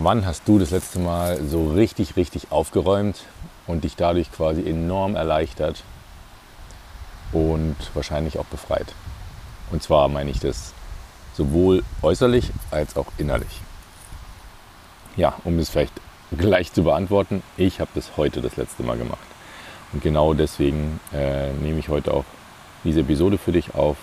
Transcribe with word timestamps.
Wann 0.00 0.24
hast 0.24 0.46
du 0.46 0.60
das 0.60 0.70
letzte 0.70 1.00
Mal 1.00 1.42
so 1.44 1.72
richtig, 1.72 2.14
richtig 2.14 2.52
aufgeräumt 2.52 3.24
und 3.66 3.82
dich 3.82 3.96
dadurch 3.96 4.30
quasi 4.30 4.64
enorm 4.64 5.16
erleichtert 5.16 5.82
und 7.32 7.74
wahrscheinlich 7.94 8.38
auch 8.38 8.44
befreit? 8.44 8.94
Und 9.72 9.82
zwar 9.82 10.08
meine 10.08 10.30
ich 10.30 10.38
das 10.38 10.72
sowohl 11.34 11.82
äußerlich 12.00 12.52
als 12.70 12.96
auch 12.96 13.06
innerlich. 13.18 13.60
Ja, 15.16 15.34
um 15.42 15.58
es 15.58 15.68
vielleicht 15.68 15.94
gleich 16.38 16.72
zu 16.72 16.84
beantworten, 16.84 17.42
ich 17.56 17.80
habe 17.80 17.90
das 17.96 18.16
heute 18.16 18.40
das 18.40 18.56
letzte 18.56 18.84
Mal 18.84 18.98
gemacht. 18.98 19.18
Und 19.92 20.00
genau 20.00 20.32
deswegen 20.32 21.00
äh, 21.12 21.52
nehme 21.54 21.80
ich 21.80 21.88
heute 21.88 22.14
auch 22.14 22.24
diese 22.84 23.00
Episode 23.00 23.36
für 23.36 23.50
dich 23.50 23.74
auf 23.74 23.96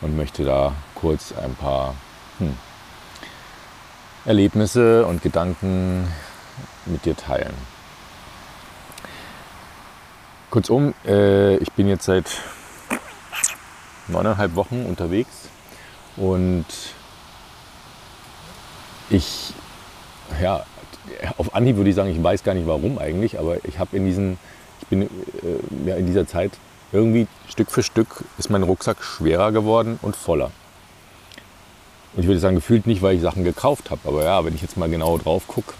und 0.00 0.16
möchte 0.16 0.44
da 0.44 0.72
kurz 0.96 1.32
ein 1.40 1.54
paar 1.54 1.94
hm, 2.38 2.56
Erlebnisse 4.26 5.06
und 5.06 5.22
Gedanken 5.22 6.12
mit 6.84 7.04
dir 7.04 7.16
teilen. 7.16 7.54
Kurzum, 10.50 10.94
äh, 11.06 11.56
ich 11.58 11.70
bin 11.72 11.86
jetzt 11.86 12.06
seit 12.06 12.24
neuneinhalb 14.08 14.56
Wochen 14.56 14.84
unterwegs 14.84 15.48
und 16.16 16.66
ich, 19.10 19.54
ja, 20.42 20.64
auf 21.38 21.54
Anhieb 21.54 21.76
würde 21.76 21.90
ich 21.90 21.96
sagen, 21.96 22.10
ich 22.10 22.20
weiß 22.20 22.42
gar 22.42 22.54
nicht 22.54 22.66
warum 22.66 22.98
eigentlich, 22.98 23.38
aber 23.38 23.64
ich 23.64 23.78
habe 23.78 23.96
in 23.96 24.06
diesen, 24.06 24.38
ich 24.80 24.88
bin 24.88 25.02
äh, 25.02 25.08
ja, 25.88 25.96
in 25.96 26.06
dieser 26.06 26.26
Zeit 26.26 26.52
irgendwie 26.90 27.28
Stück 27.48 27.70
für 27.70 27.84
Stück 27.84 28.24
ist 28.38 28.50
mein 28.50 28.64
Rucksack 28.64 29.04
schwerer 29.04 29.52
geworden 29.52 30.00
und 30.02 30.16
voller. 30.16 30.50
Und 32.16 32.22
ich 32.22 32.28
würde 32.28 32.40
sagen, 32.40 32.56
gefühlt 32.56 32.86
nicht, 32.86 33.02
weil 33.02 33.16
ich 33.16 33.20
Sachen 33.20 33.44
gekauft 33.44 33.90
habe. 33.90 34.00
Aber 34.04 34.24
ja, 34.24 34.42
wenn 34.44 34.54
ich 34.54 34.62
jetzt 34.62 34.78
mal 34.78 34.88
genau 34.88 35.18
drauf 35.18 35.46
gucke, 35.46 35.74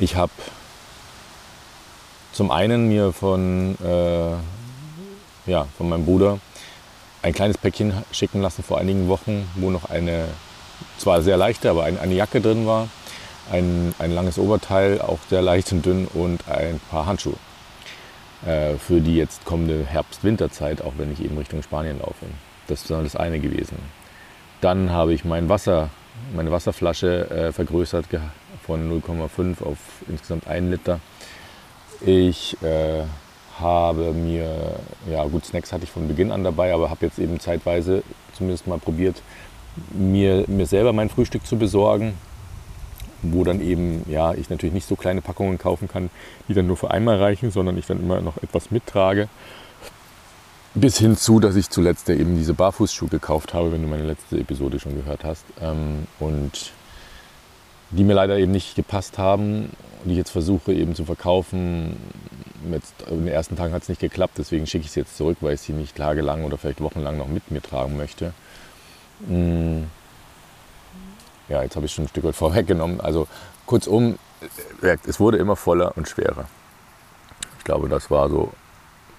ich 0.00 0.16
habe 0.16 0.32
zum 2.32 2.50
einen 2.50 2.88
mir 2.88 3.12
von, 3.12 3.78
äh, 3.82 5.50
ja, 5.50 5.66
von 5.78 5.88
meinem 5.88 6.04
Bruder 6.04 6.40
ein 7.22 7.32
kleines 7.32 7.56
Päckchen 7.56 7.94
schicken 8.12 8.42
lassen 8.42 8.62
vor 8.62 8.78
einigen 8.78 9.08
Wochen, 9.08 9.48
wo 9.54 9.70
noch 9.70 9.88
eine, 9.88 10.26
zwar 10.98 11.22
sehr 11.22 11.36
leichte, 11.36 11.70
aber 11.70 11.84
eine, 11.84 12.00
eine 12.00 12.14
Jacke 12.14 12.40
drin 12.40 12.66
war, 12.66 12.88
ein, 13.50 13.94
ein 13.98 14.12
langes 14.12 14.38
Oberteil, 14.38 15.00
auch 15.00 15.18
sehr 15.30 15.40
leicht 15.40 15.72
und 15.72 15.86
dünn 15.86 16.08
und 16.12 16.46
ein 16.48 16.80
paar 16.90 17.06
Handschuhe 17.06 17.36
äh, 18.44 18.74
für 18.76 19.00
die 19.00 19.16
jetzt 19.16 19.44
kommende 19.44 19.86
Herbst-Winterzeit, 19.86 20.82
auch 20.82 20.94
wenn 20.98 21.12
ich 21.12 21.22
eben 21.24 21.38
Richtung 21.38 21.62
Spanien 21.62 22.00
laufe. 22.00 22.26
Das 22.66 22.90
war 22.90 23.02
das 23.02 23.16
eine 23.16 23.38
gewesen. 23.38 23.78
Dann 24.60 24.90
habe 24.90 25.12
ich 25.12 25.24
mein 25.24 25.48
Wasser, 25.48 25.90
meine 26.34 26.50
Wasserflasche 26.50 27.30
äh, 27.30 27.52
vergrößert 27.52 28.06
von 28.64 28.90
0,5 28.90 29.62
auf 29.62 29.78
insgesamt 30.08 30.46
1 30.46 30.70
Liter. 30.70 31.00
Ich 32.04 32.56
äh, 32.62 33.02
habe 33.60 34.12
mir, 34.12 34.76
ja 35.10 35.24
gut, 35.24 35.44
Snacks 35.44 35.72
hatte 35.72 35.84
ich 35.84 35.90
von 35.90 36.08
Beginn 36.08 36.30
an 36.30 36.44
dabei, 36.44 36.74
aber 36.74 36.90
habe 36.90 37.06
jetzt 37.06 37.18
eben 37.18 37.40
zeitweise 37.40 38.02
zumindest 38.34 38.66
mal 38.66 38.78
probiert, 38.78 39.22
mir, 39.92 40.44
mir 40.46 40.66
selber 40.66 40.92
mein 40.92 41.08
Frühstück 41.08 41.46
zu 41.46 41.56
besorgen, 41.56 42.14
wo 43.22 43.44
dann 43.44 43.60
eben, 43.60 44.04
ja, 44.08 44.34
ich 44.34 44.50
natürlich 44.50 44.74
nicht 44.74 44.86
so 44.88 44.96
kleine 44.96 45.22
Packungen 45.22 45.58
kaufen 45.58 45.88
kann, 45.88 46.10
die 46.48 46.54
dann 46.54 46.66
nur 46.66 46.76
für 46.76 46.90
einmal 46.90 47.18
reichen, 47.18 47.50
sondern 47.50 47.78
ich 47.78 47.86
dann 47.86 48.00
immer 48.00 48.20
noch 48.20 48.36
etwas 48.38 48.70
mittrage. 48.70 49.28
Bis 50.78 50.98
hin 50.98 51.16
zu, 51.16 51.40
dass 51.40 51.56
ich 51.56 51.70
zuletzt 51.70 52.10
eben 52.10 52.36
diese 52.36 52.52
Barfußschuhe 52.52 53.08
gekauft 53.08 53.54
habe, 53.54 53.72
wenn 53.72 53.80
du 53.80 53.88
meine 53.88 54.04
letzte 54.04 54.38
Episode 54.38 54.78
schon 54.78 54.94
gehört 54.94 55.24
hast. 55.24 55.46
Ähm, 55.58 56.06
und 56.20 56.70
die 57.88 58.04
mir 58.04 58.12
leider 58.12 58.36
eben 58.36 58.52
nicht 58.52 58.74
gepasst 58.74 59.16
haben, 59.16 59.70
die 60.04 60.10
ich 60.10 60.18
jetzt 60.18 60.32
versuche 60.32 60.74
eben 60.74 60.94
zu 60.94 61.06
verkaufen. 61.06 61.96
Jetzt, 62.70 62.92
in 63.08 63.24
den 63.24 63.28
ersten 63.28 63.56
Tagen 63.56 63.72
hat 63.72 63.84
es 63.84 63.88
nicht 63.88 64.02
geklappt, 64.02 64.34
deswegen 64.36 64.66
schicke 64.66 64.84
ich 64.84 64.90
sie 64.90 65.00
jetzt 65.00 65.16
zurück, 65.16 65.38
weil 65.40 65.54
ich 65.54 65.62
sie 65.62 65.72
nicht 65.72 65.96
tagelang 65.96 66.44
oder 66.44 66.58
vielleicht 66.58 66.82
wochenlang 66.82 67.16
noch 67.16 67.28
mit 67.28 67.50
mir 67.50 67.62
tragen 67.62 67.96
möchte. 67.96 68.34
Mm. 69.20 69.84
Ja, 71.48 71.62
jetzt 71.62 71.76
habe 71.76 71.86
ich 71.86 71.92
schon 71.94 72.04
ein 72.04 72.08
Stück 72.08 72.24
weit 72.24 72.36
vorweggenommen. 72.36 73.00
Also 73.00 73.28
kurzum, 73.64 74.18
äh, 74.82 74.98
es 75.06 75.20
wurde 75.20 75.38
immer 75.38 75.56
voller 75.56 75.96
und 75.96 76.06
schwerer. 76.06 76.44
Ich 77.56 77.64
glaube, 77.64 77.88
das 77.88 78.10
war 78.10 78.28
so 78.28 78.52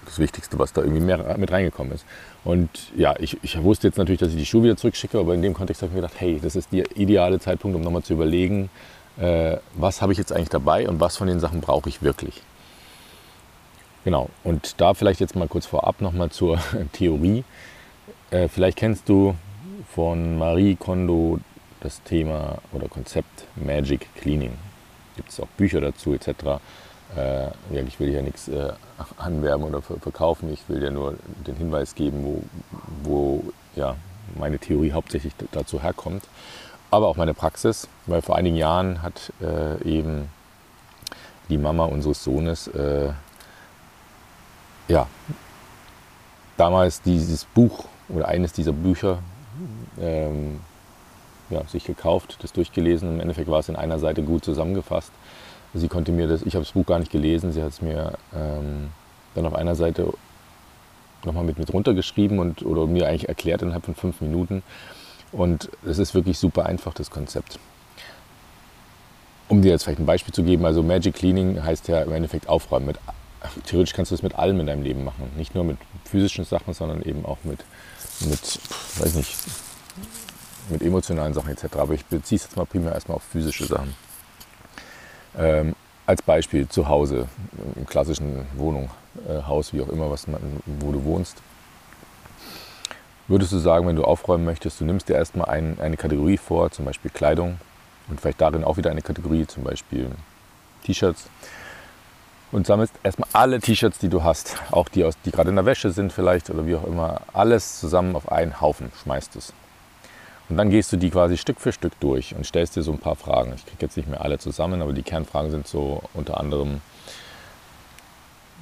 das 0.08 0.18
Wichtigste, 0.18 0.58
was 0.58 0.72
da 0.72 0.82
irgendwie 0.82 1.00
mehr 1.00 1.36
mit 1.38 1.50
reingekommen 1.50 1.92
ist. 1.92 2.04
Und 2.44 2.70
ja, 2.96 3.14
ich, 3.18 3.36
ich 3.42 3.62
wusste 3.62 3.88
jetzt 3.88 3.98
natürlich, 3.98 4.20
dass 4.20 4.30
ich 4.30 4.36
die 4.36 4.46
Schuhe 4.46 4.64
wieder 4.64 4.76
zurückschicke, 4.76 5.18
aber 5.18 5.34
in 5.34 5.42
dem 5.42 5.54
Kontext 5.54 5.82
habe 5.82 5.90
ich 5.90 5.94
mir 5.94 6.02
gedacht, 6.02 6.20
hey, 6.20 6.40
das 6.42 6.56
ist 6.56 6.72
der 6.72 6.96
ideale 6.96 7.38
Zeitpunkt, 7.40 7.76
um 7.76 7.82
nochmal 7.82 8.02
zu 8.02 8.14
überlegen, 8.14 8.70
äh, 9.18 9.56
was 9.74 10.00
habe 10.00 10.12
ich 10.12 10.18
jetzt 10.18 10.32
eigentlich 10.32 10.48
dabei 10.48 10.88
und 10.88 11.00
was 11.00 11.16
von 11.16 11.28
den 11.28 11.40
Sachen 11.40 11.60
brauche 11.60 11.88
ich 11.88 12.02
wirklich. 12.02 12.42
Genau, 14.04 14.30
und 14.44 14.80
da 14.80 14.94
vielleicht 14.94 15.20
jetzt 15.20 15.36
mal 15.36 15.48
kurz 15.48 15.66
vorab 15.66 16.00
nochmal 16.00 16.30
zur 16.30 16.58
Theorie. 16.92 17.44
Äh, 18.30 18.48
vielleicht 18.48 18.78
kennst 18.78 19.08
du 19.08 19.34
von 19.94 20.38
Marie 20.38 20.76
Kondo 20.76 21.40
das 21.80 22.02
Thema 22.02 22.58
oder 22.72 22.88
Konzept 22.88 23.44
Magic 23.56 24.08
Cleaning. 24.16 24.52
Gibt 25.16 25.30
es 25.30 25.40
auch 25.40 25.48
Bücher 25.56 25.80
dazu 25.80 26.14
etc. 26.14 26.60
Äh, 27.16 27.48
ich 27.86 27.98
will 28.00 28.10
ja 28.10 28.22
nichts 28.22 28.48
äh, 28.48 28.72
anwerben 29.16 29.64
oder 29.64 29.80
verkaufen, 29.80 30.52
ich 30.52 30.68
will 30.68 30.82
ja 30.82 30.90
nur 30.90 31.14
den 31.46 31.56
Hinweis 31.56 31.94
geben, 31.94 32.24
wo, 32.24 32.42
wo 33.02 33.44
ja, 33.76 33.96
meine 34.36 34.58
Theorie 34.58 34.92
hauptsächlich 34.92 35.32
dazu 35.52 35.82
herkommt. 35.82 36.24
Aber 36.90 37.08
auch 37.08 37.16
meine 37.16 37.34
Praxis, 37.34 37.88
weil 38.06 38.22
vor 38.22 38.36
einigen 38.36 38.56
Jahren 38.56 39.02
hat 39.02 39.32
äh, 39.42 39.82
eben 39.84 40.28
die 41.48 41.58
Mama 41.58 41.84
unseres 41.84 42.24
Sohnes 42.24 42.66
äh, 42.68 43.10
ja, 44.88 45.06
damals 46.56 47.02
dieses 47.02 47.44
Buch 47.44 47.84
oder 48.08 48.28
eines 48.28 48.52
dieser 48.52 48.72
Bücher 48.72 49.18
ähm, 50.00 50.60
ja, 51.50 51.64
sich 51.64 51.84
gekauft, 51.84 52.38
das 52.42 52.52
durchgelesen. 52.52 53.14
Im 53.14 53.20
Endeffekt 53.20 53.48
war 53.48 53.60
es 53.60 53.68
in 53.68 53.76
einer 53.76 53.98
Seite 53.98 54.22
gut 54.22 54.44
zusammengefasst. 54.44 55.12
Sie 55.74 55.88
konnte 55.88 56.12
mir 56.12 56.26
das, 56.26 56.42
ich 56.42 56.54
habe 56.54 56.64
das 56.64 56.72
Buch 56.72 56.86
gar 56.86 56.98
nicht 56.98 57.12
gelesen, 57.12 57.52
sie 57.52 57.62
hat 57.62 57.72
es 57.72 57.82
mir 57.82 58.14
ähm, 58.34 58.88
dann 59.34 59.46
auf 59.46 59.54
einer 59.54 59.74
Seite 59.74 60.12
nochmal 61.24 61.44
mit, 61.44 61.58
mit 61.58 61.72
runtergeschrieben 61.72 62.38
und, 62.38 62.64
oder 62.64 62.86
mir 62.86 63.08
eigentlich 63.08 63.28
erklärt 63.28 63.62
innerhalb 63.62 63.84
von 63.84 63.94
fünf 63.94 64.20
Minuten. 64.20 64.62
Und 65.32 65.68
es 65.86 65.98
ist 65.98 66.14
wirklich 66.14 66.38
super 66.38 66.66
einfach, 66.66 66.94
das 66.94 67.10
Konzept. 67.10 67.58
Um 69.48 69.62
dir 69.62 69.70
jetzt 69.70 69.84
vielleicht 69.84 70.00
ein 70.00 70.06
Beispiel 70.06 70.32
zu 70.32 70.42
geben, 70.42 70.64
also 70.64 70.82
Magic 70.82 71.14
Cleaning 71.14 71.62
heißt 71.62 71.88
ja 71.88 72.02
im 72.02 72.12
Endeffekt 72.12 72.48
aufräumen. 72.48 72.86
Mit, 72.86 72.98
theoretisch 73.66 73.94
kannst 73.94 74.10
du 74.10 74.14
das 74.14 74.22
mit 74.22 74.34
allem 74.34 74.60
in 74.60 74.66
deinem 74.66 74.82
Leben 74.82 75.04
machen. 75.04 75.30
Nicht 75.36 75.54
nur 75.54 75.64
mit 75.64 75.78
physischen 76.04 76.44
Sachen, 76.44 76.74
sondern 76.74 77.02
eben 77.02 77.24
auch 77.24 77.38
mit, 77.44 77.64
mit 78.20 78.60
weiß 78.98 79.14
nicht, 79.14 79.36
mit 80.70 80.82
emotionalen 80.82 81.34
Sachen 81.34 81.50
etc. 81.50 81.76
Aber 81.76 81.94
ich 81.94 82.04
beziehe 82.06 82.36
es 82.36 82.44
jetzt 82.44 82.56
mal 82.56 82.66
primär 82.66 82.92
erstmal 82.92 83.16
auf 83.16 83.22
physische 83.22 83.66
Sachen. 83.66 83.94
Ähm, 85.38 85.74
als 86.06 86.22
Beispiel 86.22 86.68
zu 86.68 86.88
Hause, 86.88 87.28
im 87.76 87.86
klassischen 87.86 88.46
Wohnung, 88.56 88.90
äh, 89.28 89.42
Haus, 89.42 89.72
wie 89.72 89.80
auch 89.82 89.88
immer, 89.88 90.10
was 90.10 90.26
man, 90.26 90.40
wo 90.80 90.90
du 90.90 91.04
wohnst. 91.04 91.36
Würdest 93.28 93.52
du 93.52 93.58
sagen, 93.58 93.86
wenn 93.86 93.96
du 93.96 94.04
aufräumen 94.04 94.44
möchtest, 94.44 94.80
du 94.80 94.86
nimmst 94.86 95.08
dir 95.08 95.14
erstmal 95.14 95.50
ein, 95.50 95.78
eine 95.80 95.98
Kategorie 95.98 96.38
vor, 96.38 96.70
zum 96.70 96.86
Beispiel 96.86 97.10
Kleidung 97.10 97.58
und 98.08 98.20
vielleicht 98.20 98.40
darin 98.40 98.64
auch 98.64 98.78
wieder 98.78 98.90
eine 98.90 99.02
Kategorie, 99.02 99.46
zum 99.46 99.64
Beispiel 99.64 100.10
T-Shirts 100.84 101.28
und 102.52 102.66
sammelst 102.66 102.94
erstmal 103.02 103.28
alle 103.34 103.60
T-Shirts, 103.60 103.98
die 103.98 104.08
du 104.08 104.24
hast, 104.24 104.56
auch 104.70 104.88
die, 104.88 105.04
aus, 105.04 105.14
die 105.26 105.30
gerade 105.30 105.50
in 105.50 105.56
der 105.56 105.66
Wäsche 105.66 105.90
sind 105.90 106.12
vielleicht 106.12 106.48
oder 106.48 106.66
wie 106.66 106.74
auch 106.74 106.84
immer, 106.84 107.20
alles 107.34 107.78
zusammen 107.80 108.16
auf 108.16 108.32
einen 108.32 108.60
Haufen 108.60 108.90
schmeißt 109.02 109.36
es. 109.36 109.52
Und 110.48 110.56
dann 110.56 110.70
gehst 110.70 110.92
du 110.92 110.96
die 110.96 111.10
quasi 111.10 111.36
Stück 111.36 111.60
für 111.60 111.72
Stück 111.72 111.92
durch 112.00 112.34
und 112.34 112.46
stellst 112.46 112.74
dir 112.76 112.82
so 112.82 112.92
ein 112.92 112.98
paar 112.98 113.16
Fragen. 113.16 113.52
Ich 113.54 113.66
kriege 113.66 113.78
jetzt 113.80 113.96
nicht 113.96 114.08
mehr 114.08 114.22
alle 114.22 114.38
zusammen, 114.38 114.80
aber 114.80 114.92
die 114.92 115.02
Kernfragen 115.02 115.50
sind 115.50 115.66
so 115.66 116.02
unter 116.14 116.40
anderem, 116.40 116.80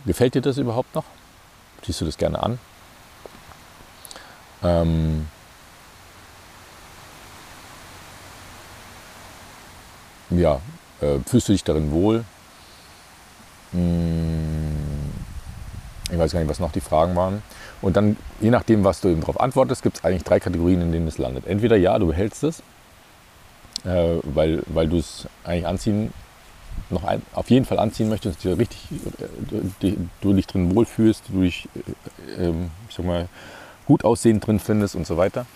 gefällt 0.05 0.35
dir 0.35 0.43
das 0.43 0.59
überhaupt 0.59 0.95
noch? 0.95 1.05
Siehst 1.85 2.01
du 2.01 2.05
das 2.05 2.19
gerne 2.19 2.43
an? 2.43 2.59
Ähm, 4.65 5.29
ja, 10.31 10.61
äh, 11.01 11.19
fühlst 11.27 11.49
du 11.49 11.53
dich 11.53 11.63
darin 11.63 11.93
wohl? 11.93 12.25
Hm, 13.73 15.13
ich 16.11 16.19
weiß 16.19 16.33
gar 16.33 16.41
nicht, 16.41 16.49
was 16.49 16.59
noch 16.59 16.73
die 16.73 16.81
Fragen 16.81 17.15
waren. 17.15 17.43
Und 17.87 17.97
dann, 17.97 18.17
je 18.41 18.51
nachdem, 18.51 18.83
was 18.83 19.01
du 19.01 19.07
eben 19.07 19.21
darauf 19.21 19.39
antwortest, 19.39 19.85
gibt 19.85 19.99
es 19.99 20.05
eigentlich 20.05 20.25
drei 20.25 20.41
Kategorien, 20.41 20.83
in 20.83 20.91
denen 20.91 21.07
es 21.07 21.19
landet. 21.19 21.47
Entweder 21.47 21.77
ja, 21.77 21.97
du 22.01 22.09
behältst 22.09 22.43
es, 22.43 22.59
äh, 23.85 24.17
weil, 24.25 24.65
weil 24.67 24.89
du 24.89 24.97
es 24.99 25.29
eigentlich 25.45 25.69
anziehen, 25.69 26.13
noch 26.91 27.05
ein, 27.05 27.23
auf 27.33 27.49
jeden 27.49 27.65
Fall 27.65 27.79
anziehen 27.79 28.09
möchtest, 28.09 28.43
dir 28.43 28.59
richtig, 28.59 28.81
äh, 29.21 29.61
die, 29.83 29.97
du 30.21 30.33
dich 30.33 30.49
drin 30.49 30.75
wohlfühlst, 30.75 31.27
du 31.29 31.43
dich, 31.43 31.69
äh, 32.37 32.47
ähm, 32.47 32.73
ich 32.89 32.97
sag 32.97 33.07
mal, 33.07 33.29
gut 33.87 34.05
aussehend 34.05 34.45
drin 34.45 34.59
findest 34.59 34.97
und 34.97 35.07
so 35.07 35.17
weiter. 35.17 35.47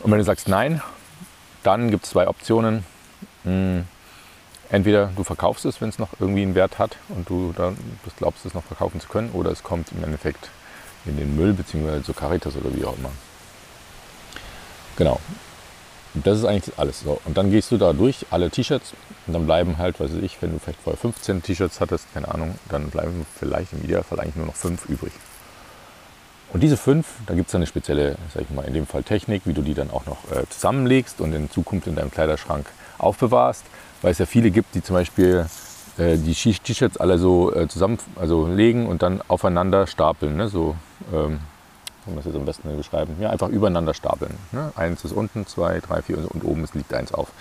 Und 0.00 0.10
wenn 0.10 0.18
du 0.18 0.24
sagst 0.24 0.48
nein, 0.48 0.82
dann 1.62 1.92
gibt 1.92 2.06
es 2.06 2.10
zwei 2.10 2.26
Optionen. 2.26 2.84
Hm, 3.44 3.84
Entweder 4.68 5.12
du 5.14 5.22
verkaufst 5.22 5.64
es, 5.64 5.80
wenn 5.80 5.90
es 5.90 6.00
noch 6.00 6.08
irgendwie 6.18 6.42
einen 6.42 6.56
Wert 6.56 6.80
hat 6.80 6.96
und 7.08 7.30
du 7.30 7.54
dann 7.56 7.76
glaubst, 8.16 8.44
es 8.44 8.52
noch 8.52 8.64
verkaufen 8.64 9.00
zu 9.00 9.06
können, 9.06 9.30
oder 9.30 9.52
es 9.52 9.62
kommt 9.62 9.92
im 9.92 10.02
Endeffekt 10.02 10.50
in 11.06 11.16
den 11.16 11.36
Müll 11.36 11.52
bzw. 11.52 12.02
zu 12.02 12.12
Caritas 12.12 12.56
oder 12.56 12.74
wie 12.74 12.84
auch 12.84 12.96
immer. 12.96 13.10
Genau. 14.96 15.20
Und 16.14 16.26
das 16.26 16.38
ist 16.38 16.44
eigentlich 16.44 16.78
alles 16.78 17.00
so. 17.00 17.20
Und 17.24 17.36
dann 17.36 17.50
gehst 17.50 17.70
du 17.70 17.76
da 17.76 17.92
durch 17.92 18.26
alle 18.30 18.50
T-Shirts 18.50 18.94
und 19.26 19.34
dann 19.34 19.44
bleiben 19.44 19.76
halt, 19.76 20.00
weiß 20.00 20.12
ich, 20.22 20.40
wenn 20.40 20.52
du 20.52 20.58
vielleicht 20.58 20.80
vorher 20.80 20.98
15 20.98 21.42
T-Shirts 21.42 21.80
hattest, 21.80 22.06
keine 22.14 22.32
Ahnung, 22.32 22.58
dann 22.70 22.88
bleiben 22.88 23.26
vielleicht 23.38 23.72
im 23.74 23.84
Idealfall 23.84 24.20
eigentlich 24.20 24.36
nur 24.36 24.46
noch 24.46 24.54
fünf 24.54 24.88
übrig. 24.88 25.12
Und 26.52 26.62
diese 26.62 26.78
fünf, 26.78 27.06
da 27.26 27.34
gibt 27.34 27.48
es 27.48 27.54
eine 27.54 27.66
spezielle, 27.66 28.16
sag 28.32 28.44
ich 28.44 28.50
mal, 28.50 28.62
in 28.62 28.72
dem 28.72 28.86
Fall 28.86 29.02
Technik, 29.02 29.42
wie 29.44 29.52
du 29.52 29.60
die 29.60 29.74
dann 29.74 29.90
auch 29.90 30.06
noch 30.06 30.18
äh, 30.30 30.48
zusammenlegst 30.48 31.20
und 31.20 31.34
in 31.34 31.50
Zukunft 31.50 31.86
in 31.86 31.96
deinem 31.96 32.10
Kleiderschrank 32.10 32.66
aufbewahrst 32.98 33.64
weil 34.02 34.12
es 34.12 34.18
ja 34.18 34.26
viele 34.26 34.50
gibt, 34.50 34.74
die 34.74 34.82
zum 34.82 34.94
Beispiel 34.94 35.46
äh, 35.98 36.16
die 36.16 36.34
T-Shirts 36.34 36.96
alle 36.96 37.18
so 37.18 37.54
äh, 37.54 37.68
zusammen 37.68 37.98
also 38.16 38.40
und 38.40 39.02
dann 39.02 39.20
aufeinander 39.28 39.86
stapeln. 39.86 40.36
Ne? 40.36 40.48
So, 40.48 40.76
ähm, 41.12 41.40
kann 42.04 42.14
man 42.14 42.16
das 42.16 42.26
jetzt 42.26 42.36
am 42.36 42.44
besten 42.44 42.76
beschreiben? 42.76 43.16
Ja, 43.20 43.30
einfach 43.30 43.48
übereinander 43.48 43.92
stapeln. 43.92 44.34
Ne? 44.52 44.72
Eins 44.76 45.04
ist 45.04 45.12
unten, 45.12 45.46
zwei, 45.46 45.80
drei, 45.80 46.02
vier 46.02 46.18
und 46.18 46.44
oben 46.44 46.62
ist, 46.62 46.74
liegt 46.74 46.94
eins 46.94 47.12
auf. 47.12 47.32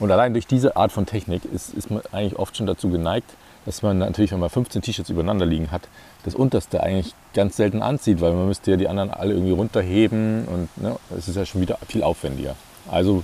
Und 0.00 0.10
allein 0.10 0.32
durch 0.32 0.46
diese 0.46 0.76
Art 0.76 0.92
von 0.92 1.06
Technik 1.06 1.44
ist, 1.44 1.72
ist 1.74 1.90
man 1.90 2.02
eigentlich 2.12 2.38
oft 2.38 2.56
schon 2.56 2.66
dazu 2.66 2.88
geneigt, 2.88 3.30
dass 3.64 3.82
man 3.82 3.98
natürlich, 3.98 4.32
wenn 4.32 4.40
man 4.40 4.50
15 4.50 4.82
T-Shirts 4.82 5.10
übereinander 5.10 5.44
liegen 5.44 5.70
hat, 5.70 5.88
das 6.24 6.34
unterste 6.34 6.82
eigentlich 6.82 7.14
ganz 7.34 7.56
selten 7.56 7.82
anzieht, 7.82 8.20
weil 8.20 8.32
man 8.32 8.46
müsste 8.46 8.72
ja 8.72 8.76
die 8.76 8.88
anderen 8.88 9.10
alle 9.10 9.34
irgendwie 9.34 9.52
runterheben 9.52 10.46
und 10.46 10.68
es 10.76 10.82
ne, 10.82 10.96
ist 11.16 11.36
ja 11.36 11.44
schon 11.44 11.60
wieder 11.60 11.78
viel 11.86 12.02
aufwendiger. 12.02 12.56
Also 12.90 13.22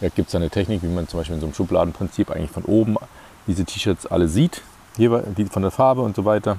da 0.00 0.08
gibt 0.08 0.28
es 0.28 0.34
eine 0.34 0.50
Technik, 0.50 0.82
wie 0.82 0.88
man 0.88 1.08
zum 1.08 1.20
Beispiel 1.20 1.36
in 1.36 1.40
so 1.40 1.46
einem 1.46 1.54
Schubladenprinzip 1.54 2.30
eigentlich 2.30 2.50
von 2.50 2.64
oben 2.64 2.96
diese 3.46 3.64
T-Shirts 3.64 4.06
alle 4.06 4.28
sieht, 4.28 4.62
die 4.96 5.08
von 5.50 5.62
der 5.62 5.70
Farbe 5.70 6.02
und 6.02 6.16
so 6.16 6.24
weiter, 6.24 6.56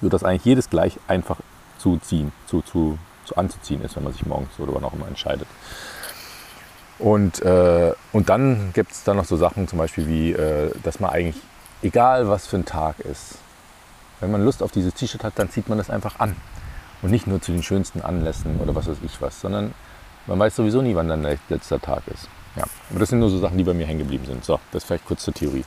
sodass 0.00 0.22
eigentlich 0.22 0.44
jedes 0.44 0.70
gleich 0.70 0.98
einfach 1.08 1.38
zu 1.78 1.98
ziehen, 1.98 2.32
zu, 2.46 2.60
zu, 2.62 2.98
zu 3.24 3.36
anzuziehen 3.36 3.82
ist, 3.82 3.96
wenn 3.96 4.04
man 4.04 4.12
sich 4.12 4.26
morgens 4.26 4.50
oder 4.58 4.74
wann 4.74 4.84
auch 4.84 4.92
immer 4.92 5.08
entscheidet. 5.08 5.48
Und, 6.98 7.40
äh, 7.42 7.92
und 8.12 8.28
dann 8.28 8.72
gibt 8.72 8.92
es 8.92 9.04
dann 9.04 9.16
noch 9.16 9.24
so 9.24 9.36
Sachen 9.36 9.68
zum 9.68 9.78
Beispiel 9.78 10.08
wie, 10.08 10.32
äh, 10.32 10.72
dass 10.82 11.00
man 11.00 11.10
eigentlich, 11.10 11.42
egal 11.82 12.28
was 12.28 12.46
für 12.46 12.56
ein 12.56 12.64
Tag 12.64 12.98
ist, 13.00 13.38
wenn 14.20 14.32
man 14.32 14.44
Lust 14.44 14.62
auf 14.62 14.72
dieses 14.72 14.94
T-Shirt 14.94 15.22
hat, 15.22 15.34
dann 15.36 15.48
zieht 15.50 15.68
man 15.68 15.78
das 15.78 15.90
einfach 15.90 16.18
an. 16.18 16.34
Und 17.02 17.12
nicht 17.12 17.28
nur 17.28 17.40
zu 17.40 17.52
den 17.52 17.62
schönsten 17.62 18.00
Anlässen 18.00 18.58
oder 18.58 18.74
was 18.74 18.88
weiß 18.88 18.96
ich 19.04 19.22
was, 19.22 19.40
sondern 19.40 19.72
man 20.26 20.38
weiß 20.38 20.56
sowieso 20.56 20.82
nie, 20.82 20.96
wann 20.96 21.08
dann 21.08 21.22
der 21.22 21.38
letzte 21.48 21.78
Tag 21.78 22.02
ist. 22.08 22.28
Ja, 22.58 22.64
aber 22.90 22.98
das 22.98 23.10
sind 23.10 23.20
nur 23.20 23.30
so 23.30 23.38
Sachen, 23.38 23.56
die 23.56 23.62
bei 23.62 23.72
mir 23.72 23.86
hängen 23.86 24.00
geblieben 24.00 24.24
sind. 24.26 24.44
So, 24.44 24.58
das 24.72 24.82
vielleicht 24.82 25.06
kurz 25.06 25.22
zur 25.22 25.32
Theorie. 25.32 25.64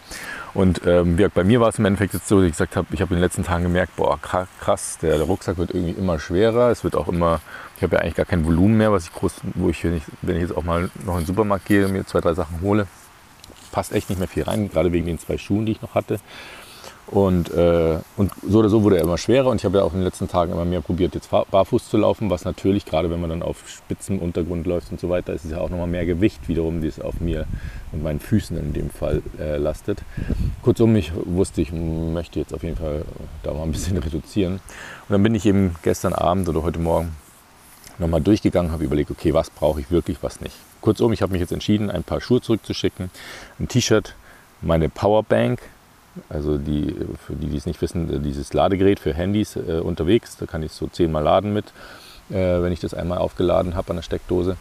Und 0.53 0.81
ähm, 0.85 1.17
bei 1.33 1.43
mir 1.45 1.61
war 1.61 1.69
es 1.69 1.79
im 1.79 1.85
Endeffekt 1.85 2.13
jetzt 2.13 2.27
so, 2.27 2.37
dass 2.37 2.45
ich 2.47 2.51
gesagt 2.51 2.75
habe, 2.75 2.87
ich 2.91 3.01
habe 3.01 3.13
in 3.13 3.17
den 3.17 3.23
letzten 3.23 3.43
Tagen 3.43 3.63
gemerkt, 3.63 3.95
boah, 3.95 4.19
krass, 4.19 4.97
der, 5.01 5.21
Rucksack 5.21 5.57
wird 5.57 5.71
irgendwie 5.73 5.93
immer 5.93 6.19
schwerer. 6.19 6.69
Es 6.69 6.83
wird 6.83 6.97
auch 6.97 7.07
immer, 7.07 7.39
ich 7.77 7.83
habe 7.83 7.95
ja 7.95 8.01
eigentlich 8.01 8.15
gar 8.15 8.25
kein 8.25 8.45
Volumen 8.45 8.77
mehr, 8.77 8.91
was 8.91 9.05
ich 9.05 9.13
groß, 9.13 9.35
wo 9.55 9.69
ich, 9.69 9.81
wenn 9.85 9.95
ich, 9.95 10.03
wenn 10.21 10.35
ich 10.35 10.41
jetzt 10.41 10.57
auch 10.57 10.63
mal 10.63 10.91
noch 11.05 11.13
in 11.13 11.21
den 11.21 11.27
Supermarkt 11.27 11.65
gehe 11.65 11.85
und 11.85 11.93
mir 11.93 12.05
zwei, 12.05 12.19
drei 12.19 12.33
Sachen 12.33 12.59
hole, 12.61 12.87
passt 13.71 13.93
echt 13.93 14.09
nicht 14.09 14.19
mehr 14.19 14.27
viel 14.27 14.43
rein, 14.43 14.69
gerade 14.69 14.91
wegen 14.91 15.05
den 15.05 15.17
zwei 15.17 15.37
Schuhen, 15.37 15.65
die 15.65 15.71
ich 15.71 15.81
noch 15.81 15.95
hatte. 15.95 16.19
Und, 17.07 17.51
äh, 17.51 17.97
und 18.15 18.31
so 18.47 18.59
oder 18.59 18.69
so 18.69 18.83
wurde 18.83 18.95
er 18.95 19.03
immer 19.03 19.17
schwerer 19.17 19.49
und 19.49 19.57
ich 19.57 19.65
habe 19.65 19.79
ja 19.79 19.83
auch 19.83 19.91
in 19.91 19.99
den 19.99 20.05
letzten 20.05 20.29
Tagen 20.29 20.53
immer 20.53 20.63
mehr 20.63 20.79
probiert, 20.79 21.13
jetzt 21.13 21.29
barfuß 21.29 21.89
zu 21.89 21.97
laufen, 21.97 22.29
was 22.29 22.45
natürlich, 22.45 22.85
gerade 22.85 23.09
wenn 23.09 23.19
man 23.19 23.29
dann 23.29 23.43
auf 23.43 23.67
spitzem 23.67 24.17
Untergrund 24.17 24.65
läuft 24.65 24.91
und 24.91 24.99
so 25.01 25.09
weiter, 25.09 25.33
ist 25.33 25.43
es 25.43 25.51
ja 25.51 25.57
auch 25.57 25.69
nochmal 25.69 25.87
mehr 25.87 26.05
Gewicht 26.05 26.47
wiederum, 26.47 26.79
die 26.79 26.87
es 26.87 27.01
auf 27.01 27.19
mir 27.19 27.47
und 27.91 28.01
meinen 28.01 28.21
Füßen 28.21 28.57
in 28.57 28.71
dem 28.71 28.89
Fall 28.89 29.21
äh, 29.37 29.57
lastet. 29.57 29.99
Kurzum, 30.61 30.95
ich 30.95 31.11
wusste, 31.25 31.61
ich 31.61 31.73
möchte 31.73 32.39
jetzt 32.39 32.53
auf 32.53 32.63
jeden 32.63 32.77
Fall 32.77 33.03
da 33.43 33.53
mal 33.53 33.63
ein 33.63 33.73
bisschen 33.73 33.97
reduzieren. 33.97 34.53
Und 34.53 35.09
dann 35.09 35.21
bin 35.21 35.35
ich 35.35 35.45
eben 35.45 35.75
gestern 35.83 36.13
Abend 36.13 36.47
oder 36.47 36.63
heute 36.63 36.79
Morgen 36.79 37.13
nochmal 37.99 38.21
durchgegangen, 38.21 38.71
habe 38.71 38.85
überlegt, 38.85 39.11
okay, 39.11 39.33
was 39.33 39.49
brauche 39.49 39.81
ich 39.81 39.91
wirklich, 39.91 40.17
was 40.21 40.39
nicht. 40.39 40.55
Kurzum, 40.79 41.11
ich 41.11 41.21
habe 41.21 41.33
mich 41.33 41.41
jetzt 41.41 41.51
entschieden, 41.51 41.91
ein 41.91 42.03
paar 42.03 42.21
Schuhe 42.21 42.41
zurückzuschicken, 42.41 43.11
ein 43.59 43.67
T-Shirt, 43.67 44.15
meine 44.61 44.87
Powerbank, 44.87 45.59
also 46.29 46.57
die, 46.57 46.95
für 47.25 47.33
die, 47.33 47.47
die 47.47 47.57
es 47.57 47.65
nicht 47.65 47.81
wissen, 47.81 48.13
äh, 48.13 48.19
dieses 48.19 48.53
Ladegerät 48.53 48.99
für 48.99 49.13
Handys 49.13 49.55
äh, 49.55 49.79
unterwegs, 49.79 50.37
da 50.37 50.45
kann 50.45 50.63
ich 50.63 50.71
so 50.71 50.87
zehnmal 50.87 51.23
laden 51.23 51.53
mit, 51.53 51.67
äh, 52.29 52.61
wenn 52.61 52.71
ich 52.71 52.79
das 52.79 52.93
einmal 52.93 53.17
aufgeladen 53.17 53.75
habe 53.75 53.91
an 53.91 53.95
der 53.97 54.03
Steckdose. 54.03 54.57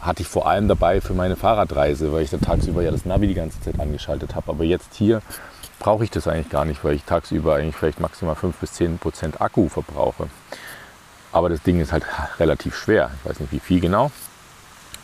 Hatte 0.00 0.22
ich 0.22 0.28
vor 0.28 0.48
allem 0.48 0.66
dabei 0.66 1.00
für 1.00 1.14
meine 1.14 1.36
Fahrradreise, 1.36 2.12
weil 2.12 2.22
ich 2.22 2.30
da 2.30 2.38
tagsüber 2.38 2.82
ja 2.82 2.90
das 2.90 3.04
Navi 3.04 3.28
die 3.28 3.34
ganze 3.34 3.60
Zeit 3.60 3.78
angeschaltet 3.78 4.34
habe. 4.34 4.50
Aber 4.50 4.64
jetzt 4.64 4.94
hier 4.94 5.22
brauche 5.78 6.02
ich 6.02 6.10
das 6.10 6.26
eigentlich 6.26 6.48
gar 6.48 6.64
nicht, 6.64 6.82
weil 6.84 6.94
ich 6.94 7.04
tagsüber 7.04 7.54
eigentlich 7.54 7.76
vielleicht 7.76 8.00
maximal 8.00 8.34
5 8.34 8.56
bis 8.56 8.72
10 8.72 8.98
Prozent 8.98 9.40
Akku 9.40 9.68
verbrauche. 9.68 10.28
Aber 11.30 11.48
das 11.48 11.62
Ding 11.62 11.80
ist 11.80 11.92
halt 11.92 12.04
relativ 12.40 12.76
schwer. 12.76 13.10
Ich 13.20 13.30
weiß 13.30 13.38
nicht 13.38 13.52
wie 13.52 13.60
viel 13.60 13.80
genau. 13.80 14.10